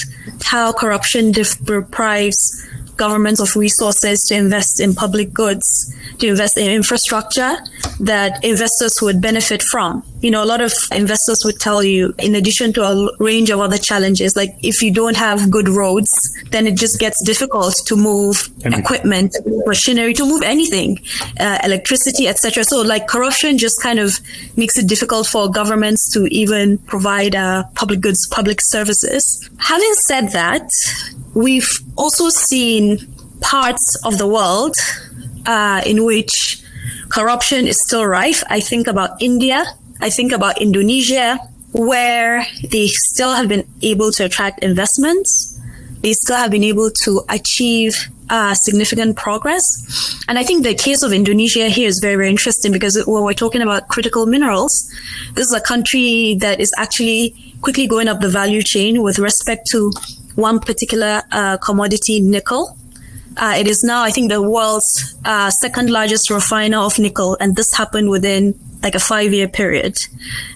how 0.43 0.73
corruption 0.73 1.31
deprives 1.31 2.67
governments 2.95 3.39
of 3.39 3.55
resources 3.55 4.23
to 4.23 4.35
invest 4.35 4.79
in 4.79 4.95
public 4.95 5.31
goods, 5.31 5.93
to 6.17 6.27
invest 6.27 6.57
in 6.57 6.69
infrastructure 6.71 7.57
that 7.99 8.43
investors 8.43 9.01
would 9.01 9.21
benefit 9.21 9.61
from. 9.63 10.03
You 10.21 10.31
know, 10.31 10.43
a 10.43 10.45
lot 10.45 10.61
of 10.61 10.73
investors 10.91 11.43
would 11.45 11.59
tell 11.59 11.83
you, 11.83 12.13
in 12.19 12.35
addition 12.35 12.73
to 12.73 12.83
a 12.83 13.09
range 13.19 13.49
of 13.49 13.59
other 13.59 13.77
challenges, 13.77 14.35
like 14.35 14.55
if 14.61 14.81
you 14.81 14.93
don't 14.93 15.17
have 15.17 15.49
good 15.49 15.69
roads, 15.69 16.11
then 16.51 16.67
it 16.67 16.75
just 16.75 16.99
gets 16.99 17.21
difficult 17.23 17.75
to 17.85 17.95
move 17.95 18.49
equipment, 18.65 19.35
machinery, 19.65 20.13
to 20.13 20.25
move 20.25 20.41
anything, 20.43 20.99
uh, 21.39 21.59
electricity, 21.63 22.27
etc. 22.27 22.63
So, 22.63 22.81
like 22.81 23.07
corruption 23.07 23.57
just 23.57 23.81
kind 23.81 23.99
of 23.99 24.19
makes 24.55 24.77
it 24.77 24.87
difficult 24.87 25.27
for 25.27 25.49
governments 25.49 26.11
to 26.13 26.25
even 26.27 26.77
provide 26.79 27.35
uh, 27.35 27.63
public 27.75 28.01
goods, 28.01 28.27
public 28.27 28.61
services. 28.61 29.49
Having 29.59 29.93
said 29.93 30.29
that, 30.29 30.69
we've 31.33 31.69
also 31.95 32.29
seen 32.29 33.13
parts 33.41 33.95
of 34.03 34.17
the 34.17 34.27
world 34.27 34.75
uh, 35.45 35.81
in 35.85 36.03
which 36.03 36.61
corruption 37.09 37.67
is 37.67 37.77
still 37.85 38.05
rife. 38.05 38.43
I 38.49 38.59
think 38.59 38.87
about 38.87 39.21
India. 39.21 39.65
I 40.01 40.09
think 40.09 40.31
about 40.31 40.61
Indonesia, 40.61 41.39
where 41.71 42.45
they 42.69 42.87
still 42.87 43.33
have 43.33 43.47
been 43.49 43.67
able 43.81 44.11
to 44.11 44.25
attract 44.25 44.63
investments. 44.63 45.59
They 46.01 46.13
still 46.13 46.37
have 46.37 46.51
been 46.51 46.63
able 46.63 46.91
to 47.03 47.21
achieve 47.29 48.07
uh, 48.29 48.53
significant 48.53 49.15
progress. 49.15 49.63
And 50.27 50.37
I 50.37 50.43
think 50.43 50.63
the 50.63 50.75
case 50.75 51.01
of 51.01 51.13
Indonesia 51.13 51.69
here 51.69 51.87
is 51.87 51.99
very, 51.99 52.15
very 52.15 52.29
interesting 52.29 52.71
because 52.71 53.01
when 53.07 53.23
we're 53.23 53.33
talking 53.33 53.61
about 53.61 53.87
critical 53.87 54.25
minerals, 54.25 54.91
this 55.33 55.47
is 55.47 55.53
a 55.53 55.61
country 55.61 56.35
that 56.41 56.59
is 56.59 56.71
actually 56.77 57.35
quickly 57.61 57.87
going 57.87 58.07
up 58.07 58.19
the 58.21 58.29
value 58.29 58.61
chain 58.61 59.01
with 59.01 59.19
respect 59.19 59.67
to 59.71 59.91
one 60.35 60.59
particular 60.59 61.23
uh, 61.31 61.57
commodity, 61.57 62.21
nickel. 62.21 62.77
Uh, 63.37 63.53
it 63.55 63.67
is 63.67 63.83
now, 63.83 64.01
I 64.01 64.09
think, 64.09 64.29
the 64.29 64.41
world's 64.41 65.15
uh, 65.23 65.51
second 65.51 65.91
largest 65.91 66.29
refiner 66.29 66.79
of 66.79 66.97
nickel, 66.97 67.37
and 67.39 67.55
this 67.55 67.71
happened 67.75 68.09
within 68.09 68.53
like 68.83 68.95
a 68.95 68.99
five 68.99 69.33
year 69.33 69.47
period. 69.47 69.97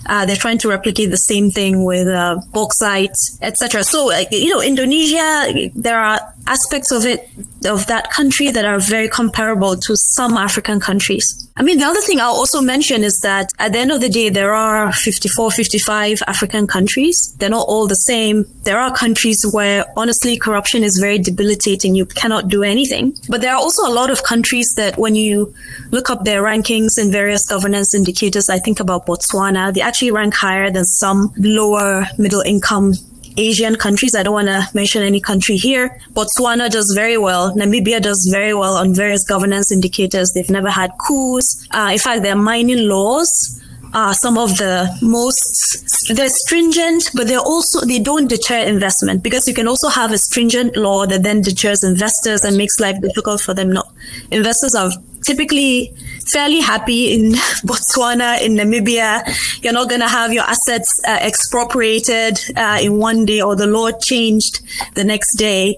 Uh, 0.06 0.26
they're 0.26 0.36
trying 0.36 0.58
to 0.60 0.70
replicate 0.70 1.10
the 1.10 1.18
same 1.18 1.52
thing 1.52 1.84
with 1.84 2.08
uh, 2.08 2.40
bauxite, 2.52 3.16
etc. 3.42 3.84
So, 3.84 4.12
you 4.32 4.50
know, 4.50 4.62
Indonesia, 4.62 5.70
there 5.76 6.00
are 6.00 6.20
aspects 6.48 6.92
of 6.92 7.06
it, 7.06 7.30
of 7.66 7.88
that 7.88 8.12
country 8.12 8.50
that 8.52 8.66
are 8.66 8.80
very 8.80 9.08
comparable 9.08 9.76
to 9.78 9.96
some 9.96 10.38
African 10.38 10.80
countries. 10.80 11.48
I 11.58 11.64
mean, 11.64 11.78
the 11.78 11.86
other 11.86 12.02
thing 12.02 12.20
I'll 12.20 12.34
also 12.34 12.62
mention 12.62 13.04
is 13.04 13.20
that 13.20 13.52
at 13.60 13.74
the 13.74 13.80
end 13.80 13.92
of 13.92 14.02
the 14.02 14.10
day, 14.10 14.30
there 14.30 14.54
are 14.54 14.92
54, 14.92 15.52
55 15.52 16.24
African 16.28 16.66
countries. 16.66 17.36
They're 17.38 17.50
not 17.50 17.68
all 17.68 17.88
the 17.88 17.96
same. 17.96 18.46
There 18.64 18.80
are 18.80 18.94
countries 18.96 19.46
where 19.52 19.86
honestly 19.98 20.38
corruption 20.38 20.84
is 20.84 20.98
very 20.98 21.20
debilitating. 21.20 21.94
You 21.94 22.06
cannot 22.06 22.48
do 22.48 22.64
anything. 22.64 23.16
But 23.30 23.42
there 23.42 23.54
are 23.54 23.60
also 23.60 23.88
a 23.88 23.94
lot 23.94 24.10
of 24.10 24.24
countries 24.24 24.74
that 24.76 24.98
when 24.98 25.16
you 25.16 25.54
look 25.92 26.10
up 26.10 26.24
their 26.24 26.42
rankings 26.42 26.98
in 26.98 27.12
various 27.12 27.46
governance 27.48 27.94
indicators, 27.94 28.11
I 28.50 28.60
think 28.60 28.80
about 28.80 29.06
Botswana, 29.06 29.74
they 29.74 29.82
actually 29.82 30.12
rank 30.12 30.34
higher 30.34 30.70
than 30.70 30.86
some 30.86 31.34
lower 31.38 32.06
middle 32.18 32.42
income 32.42 32.94
Asian 33.38 33.76
countries. 33.76 34.16
I 34.16 34.24
don't 34.24 34.34
want 34.34 34.48
to 34.48 34.68
mention 34.74 35.04
any 35.04 35.22
country 35.22 35.56
here. 35.56 36.00
Botswana 36.14 36.70
does 36.70 36.92
very 36.96 37.18
well. 37.18 37.56
Namibia 37.56 38.02
does 38.02 38.28
very 38.32 38.54
well 38.54 38.76
on 38.76 38.94
various 38.94 39.24
governance 39.24 39.72
indicators. 39.72 40.34
They've 40.34 40.50
never 40.50 40.70
had 40.70 40.92
coups. 41.08 41.68
Uh, 41.72 41.90
in 41.92 42.00
fact, 42.00 42.24
their 42.24 42.36
mining 42.36 42.88
laws 42.88 43.62
are 43.94 44.14
some 44.14 44.38
of 44.38 44.58
the 44.58 44.90
most 45.02 46.16
they're 46.16 46.30
stringent 46.30 47.10
but 47.14 47.28
they're 47.28 47.40
also 47.40 47.82
they 47.82 48.00
don't 48.00 48.28
deter 48.28 48.60
investment 48.60 49.22
because 49.22 49.48
you 49.48 49.54
can 49.54 49.68
also 49.68 49.90
have 49.90 50.12
a 50.12 50.18
stringent 50.18 50.76
law 50.78 51.06
that 51.06 51.24
then 51.24 51.42
deters 51.42 51.84
investors 51.84 52.44
and 52.44 52.58
makes 52.58 52.80
life 52.80 53.00
difficult 53.02 53.42
for 53.42 53.54
them 53.54 53.70
not 53.70 53.92
investors 54.32 54.74
are 54.74 54.92
typically 55.24 55.94
fairly 56.32 56.60
happy 56.60 57.14
in 57.14 57.32
Botswana, 57.66 58.42
in 58.42 58.56
Namibia. 58.56 59.24
You're 59.64 59.74
not 59.74 59.90
going 59.90 60.02
to 60.02 60.08
have 60.08 60.34
your 60.34 60.44
assets 60.44 60.90
uh, 61.08 61.20
expropriated 61.22 62.40
uh, 62.56 62.80
in 62.82 62.98
one 62.98 63.26
day 63.26 63.42
or 63.42 63.56
the 63.56 63.68
law 63.68 63.92
changed 63.92 64.62
the 64.96 65.04
next 65.04 65.36
day. 65.38 65.78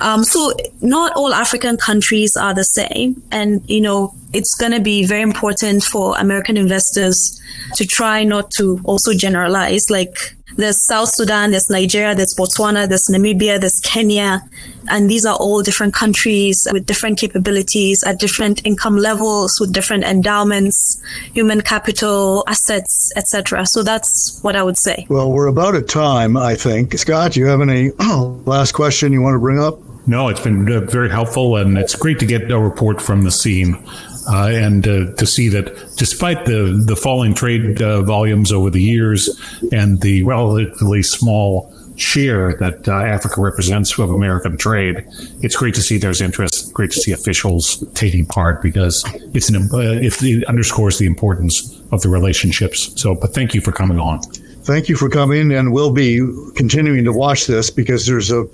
Um, 0.00 0.24
so 0.24 0.52
not 0.80 1.14
all 1.14 1.32
African 1.32 1.76
countries 1.76 2.36
are 2.36 2.54
the 2.54 2.64
same. 2.64 3.22
And, 3.30 3.62
you 3.68 3.80
know, 3.80 4.14
it's 4.32 4.54
going 4.54 4.72
to 4.72 4.80
be 4.80 5.06
very 5.06 5.22
important 5.22 5.84
for 5.84 6.16
American 6.18 6.56
investors 6.56 7.40
to 7.76 7.86
try 7.86 8.24
not 8.24 8.50
to 8.52 8.80
also 8.84 9.14
generalize. 9.14 9.90
Like 9.90 10.34
there's 10.56 10.82
South 10.84 11.10
Sudan, 11.10 11.50
there's 11.50 11.68
Nigeria, 11.70 12.14
there's 12.14 12.34
Botswana, 12.34 12.88
there's 12.88 13.06
Namibia, 13.06 13.60
there's 13.60 13.80
Kenya. 13.80 14.42
And 14.88 15.08
these 15.08 15.24
are 15.24 15.36
all 15.36 15.62
different 15.62 15.94
countries 15.94 16.66
with 16.72 16.86
different 16.86 17.18
capabilities 17.18 18.04
at 18.04 18.18
different 18.18 18.64
income 18.66 18.96
levels, 18.96 19.58
with 19.58 19.72
different 19.72 20.04
endowments, 20.04 21.00
human 21.32 21.62
capital, 21.62 22.44
assets, 22.46 23.10
etc. 23.16 23.66
So 23.66 23.82
that's 23.82 24.38
what 24.42 24.56
I 24.56 24.62
would 24.62 24.76
say. 24.76 25.06
Well, 25.08 25.32
we're 25.32 25.46
about 25.46 25.74
at 25.74 25.88
time, 25.88 26.36
I 26.36 26.54
think. 26.54 26.96
Scott, 26.98 27.32
do 27.32 27.40
you 27.40 27.46
have 27.46 27.60
any 27.60 27.90
last 28.44 28.72
question 28.72 29.12
you 29.12 29.22
want 29.22 29.34
to 29.34 29.40
bring 29.40 29.58
up? 29.58 29.78
No, 30.06 30.28
it's 30.28 30.40
been 30.40 30.70
uh, 30.70 30.80
very 30.80 31.08
helpful, 31.08 31.56
and 31.56 31.78
it's 31.78 31.94
great 31.94 32.18
to 32.18 32.26
get 32.26 32.50
a 32.50 32.58
report 32.58 33.00
from 33.00 33.22
the 33.22 33.30
scene. 33.30 33.82
Uh, 34.26 34.48
and 34.48 34.88
uh, 34.88 35.12
to 35.14 35.26
see 35.26 35.48
that 35.48 35.66
despite 35.96 36.46
the, 36.46 36.82
the 36.86 36.96
falling 36.96 37.34
trade 37.34 37.80
uh, 37.82 38.02
volumes 38.02 38.52
over 38.52 38.70
the 38.70 38.82
years 38.82 39.28
and 39.70 40.00
the 40.00 40.22
relatively 40.22 41.02
small 41.02 41.72
share 41.96 42.54
that 42.56 42.88
uh, 42.88 42.92
Africa 42.92 43.40
represents 43.40 43.98
of 43.98 44.10
American 44.10 44.56
trade, 44.56 45.04
it's 45.42 45.56
great 45.56 45.74
to 45.74 45.82
see 45.82 45.98
there's 45.98 46.20
interest. 46.20 46.72
Great 46.72 46.90
to 46.92 47.00
see 47.00 47.12
officials 47.12 47.84
taking 47.94 48.26
part 48.26 48.62
because 48.62 49.04
it's 49.34 49.48
an 49.48 49.56
uh, 49.72 50.00
it 50.02 50.44
underscores 50.46 50.98
the 50.98 51.06
importance 51.06 51.80
of 51.92 52.02
the 52.02 52.08
relationships. 52.08 53.00
So, 53.00 53.14
but 53.14 53.34
thank 53.34 53.54
you 53.54 53.60
for 53.60 53.72
coming 53.72 53.98
on. 53.98 54.20
Thank 54.64 54.88
you 54.88 54.96
for 54.96 55.10
coming, 55.10 55.52
and 55.52 55.74
we'll 55.74 55.92
be 55.92 56.20
continuing 56.56 57.04
to 57.04 57.12
watch 57.12 57.46
this 57.46 57.70
because 57.70 58.06
there's 58.06 58.30
a 58.30 58.46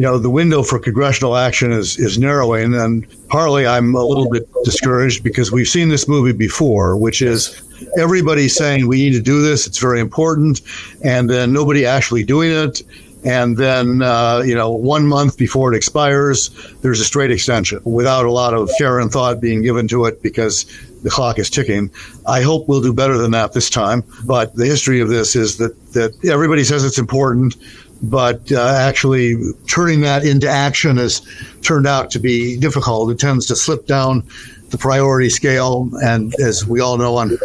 you 0.00 0.06
know, 0.06 0.16
the 0.16 0.30
window 0.30 0.62
for 0.62 0.78
congressional 0.78 1.36
action 1.36 1.72
is, 1.72 1.98
is 1.98 2.18
narrowing. 2.18 2.72
And 2.72 3.06
partly 3.28 3.66
I'm 3.66 3.94
a 3.94 4.02
little 4.02 4.30
bit 4.30 4.48
discouraged 4.64 5.22
because 5.22 5.52
we've 5.52 5.68
seen 5.68 5.90
this 5.90 6.08
movie 6.08 6.32
before, 6.32 6.96
which 6.96 7.20
is 7.20 7.62
everybody 7.98 8.48
saying 8.48 8.88
we 8.88 8.96
need 8.96 9.12
to 9.12 9.20
do 9.20 9.42
this, 9.42 9.66
it's 9.66 9.76
very 9.76 10.00
important, 10.00 10.62
and 11.04 11.28
then 11.28 11.52
nobody 11.52 11.84
actually 11.84 12.24
doing 12.24 12.50
it. 12.50 12.80
And 13.26 13.58
then, 13.58 14.00
uh, 14.00 14.38
you 14.38 14.54
know, 14.54 14.70
one 14.70 15.06
month 15.06 15.36
before 15.36 15.74
it 15.74 15.76
expires, 15.76 16.48
there's 16.80 17.02
a 17.02 17.04
straight 17.04 17.30
extension 17.30 17.82
without 17.84 18.24
a 18.24 18.32
lot 18.32 18.54
of 18.54 18.70
care 18.78 19.00
and 19.00 19.12
thought 19.12 19.38
being 19.38 19.60
given 19.60 19.86
to 19.88 20.06
it 20.06 20.22
because 20.22 20.64
the 21.02 21.10
clock 21.10 21.38
is 21.38 21.50
ticking. 21.50 21.90
I 22.26 22.40
hope 22.40 22.68
we'll 22.68 22.80
do 22.80 22.94
better 22.94 23.18
than 23.18 23.32
that 23.32 23.52
this 23.52 23.68
time. 23.68 24.02
But 24.24 24.54
the 24.54 24.64
history 24.64 25.02
of 25.02 25.10
this 25.10 25.36
is 25.36 25.58
that, 25.58 25.92
that 25.92 26.14
everybody 26.24 26.64
says 26.64 26.86
it's 26.86 26.98
important 26.98 27.56
but 28.02 28.50
uh, 28.52 28.74
actually 28.78 29.36
turning 29.66 30.00
that 30.00 30.24
into 30.24 30.48
action 30.48 30.96
has 30.96 31.20
turned 31.62 31.86
out 31.86 32.10
to 32.12 32.18
be 32.18 32.56
difficult. 32.56 33.10
It 33.10 33.18
tends 33.18 33.46
to 33.46 33.56
slip 33.56 33.86
down 33.86 34.24
the 34.70 34.78
priority 34.78 35.28
scale, 35.28 35.90
and 36.02 36.34
as 36.40 36.66
we 36.66 36.80
all 36.80 36.96
know, 36.96 37.16
on 37.16 37.36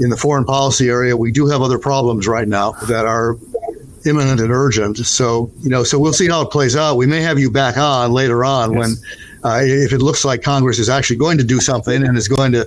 in 0.00 0.10
the 0.10 0.16
foreign 0.16 0.44
policy 0.44 0.88
area, 0.88 1.16
we 1.16 1.30
do 1.30 1.46
have 1.46 1.62
other 1.62 1.78
problems 1.78 2.26
right 2.26 2.48
now 2.48 2.72
that 2.88 3.06
are 3.06 3.36
imminent 4.04 4.40
and 4.40 4.50
urgent. 4.50 4.98
So 4.98 5.50
you 5.62 5.70
know, 5.70 5.82
so 5.82 5.98
we'll 5.98 6.12
see 6.12 6.28
how 6.28 6.42
it 6.42 6.50
plays 6.50 6.76
out. 6.76 6.96
We 6.96 7.06
may 7.06 7.20
have 7.22 7.38
you 7.38 7.50
back 7.50 7.76
on 7.76 8.12
later 8.12 8.44
on 8.44 8.72
yes. 8.72 8.78
when. 8.78 8.96
Uh, 9.46 9.60
if 9.62 9.92
it 9.92 9.98
looks 9.98 10.24
like 10.24 10.40
Congress 10.40 10.78
is 10.78 10.88
actually 10.88 11.16
going 11.16 11.36
to 11.36 11.44
do 11.44 11.60
something 11.60 12.02
and 12.02 12.16
is 12.16 12.28
going 12.28 12.50
to 12.50 12.66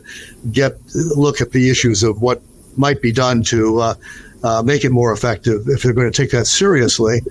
get 0.52 0.74
look 0.94 1.42
at 1.42 1.52
the 1.52 1.72
issues 1.72 2.04
of 2.04 2.22
what 2.22 2.40
might 2.78 3.02
be 3.02 3.12
done 3.12 3.42
to 3.42 3.80
uh, 3.80 3.96
uh, 4.44 4.62
make 4.64 4.84
it 4.84 4.92
more 4.92 5.12
effective. 5.12 5.68
If 5.68 5.84
they're 5.84 5.94
going 5.94 6.12
to 6.12 6.16
take 6.16 6.32
that 6.32 6.46
seriously, 6.46 7.22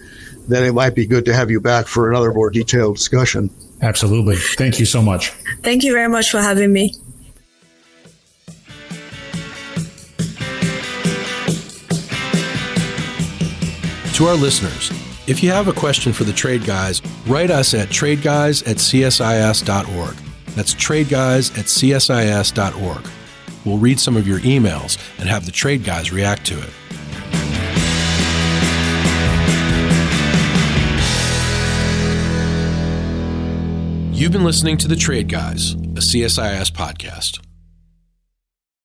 then 0.48 0.64
it 0.64 0.72
might 0.72 0.94
be 0.94 1.06
good 1.06 1.24
to 1.26 1.34
have 1.34 1.50
you 1.50 1.60
back 1.60 1.86
for 1.86 2.10
another 2.10 2.32
more 2.32 2.50
detailed 2.50 2.96
discussion. 2.96 3.50
Absolutely. 3.82 4.36
Thank 4.36 4.78
you 4.78 4.86
so 4.86 5.02
much. 5.02 5.30
Thank 5.62 5.82
you 5.82 5.92
very 5.92 6.08
much 6.08 6.30
for 6.30 6.40
having 6.40 6.72
me. 6.72 6.94
To 14.14 14.24
our 14.24 14.34
listeners, 14.34 14.90
if 15.26 15.42
you 15.42 15.50
have 15.50 15.68
a 15.68 15.74
question 15.74 16.14
for 16.14 16.24
the 16.24 16.32
Trade 16.32 16.64
Guys, 16.64 17.02
write 17.26 17.50
us 17.50 17.74
at 17.74 17.88
tradeguys 17.88 18.66
at 18.66 18.78
csis.org. 18.78 20.16
That's 20.54 20.74
tradeguys 20.74 21.58
at 21.58 21.66
csis.org. 21.66 23.06
We'll 23.66 23.76
read 23.76 24.00
some 24.00 24.16
of 24.16 24.26
your 24.26 24.38
emails 24.38 24.96
and 25.18 25.28
have 25.28 25.44
the 25.44 25.52
Trade 25.52 25.84
Guys 25.84 26.12
react 26.12 26.46
to 26.46 26.58
it. 26.58 26.70
You've 34.16 34.32
been 34.32 34.44
listening 34.44 34.78
to 34.78 34.88
The 34.88 34.96
Trade 34.96 35.28
Guys, 35.28 35.72
a 35.74 36.00
CSIS 36.00 36.72
podcast. 36.72 37.45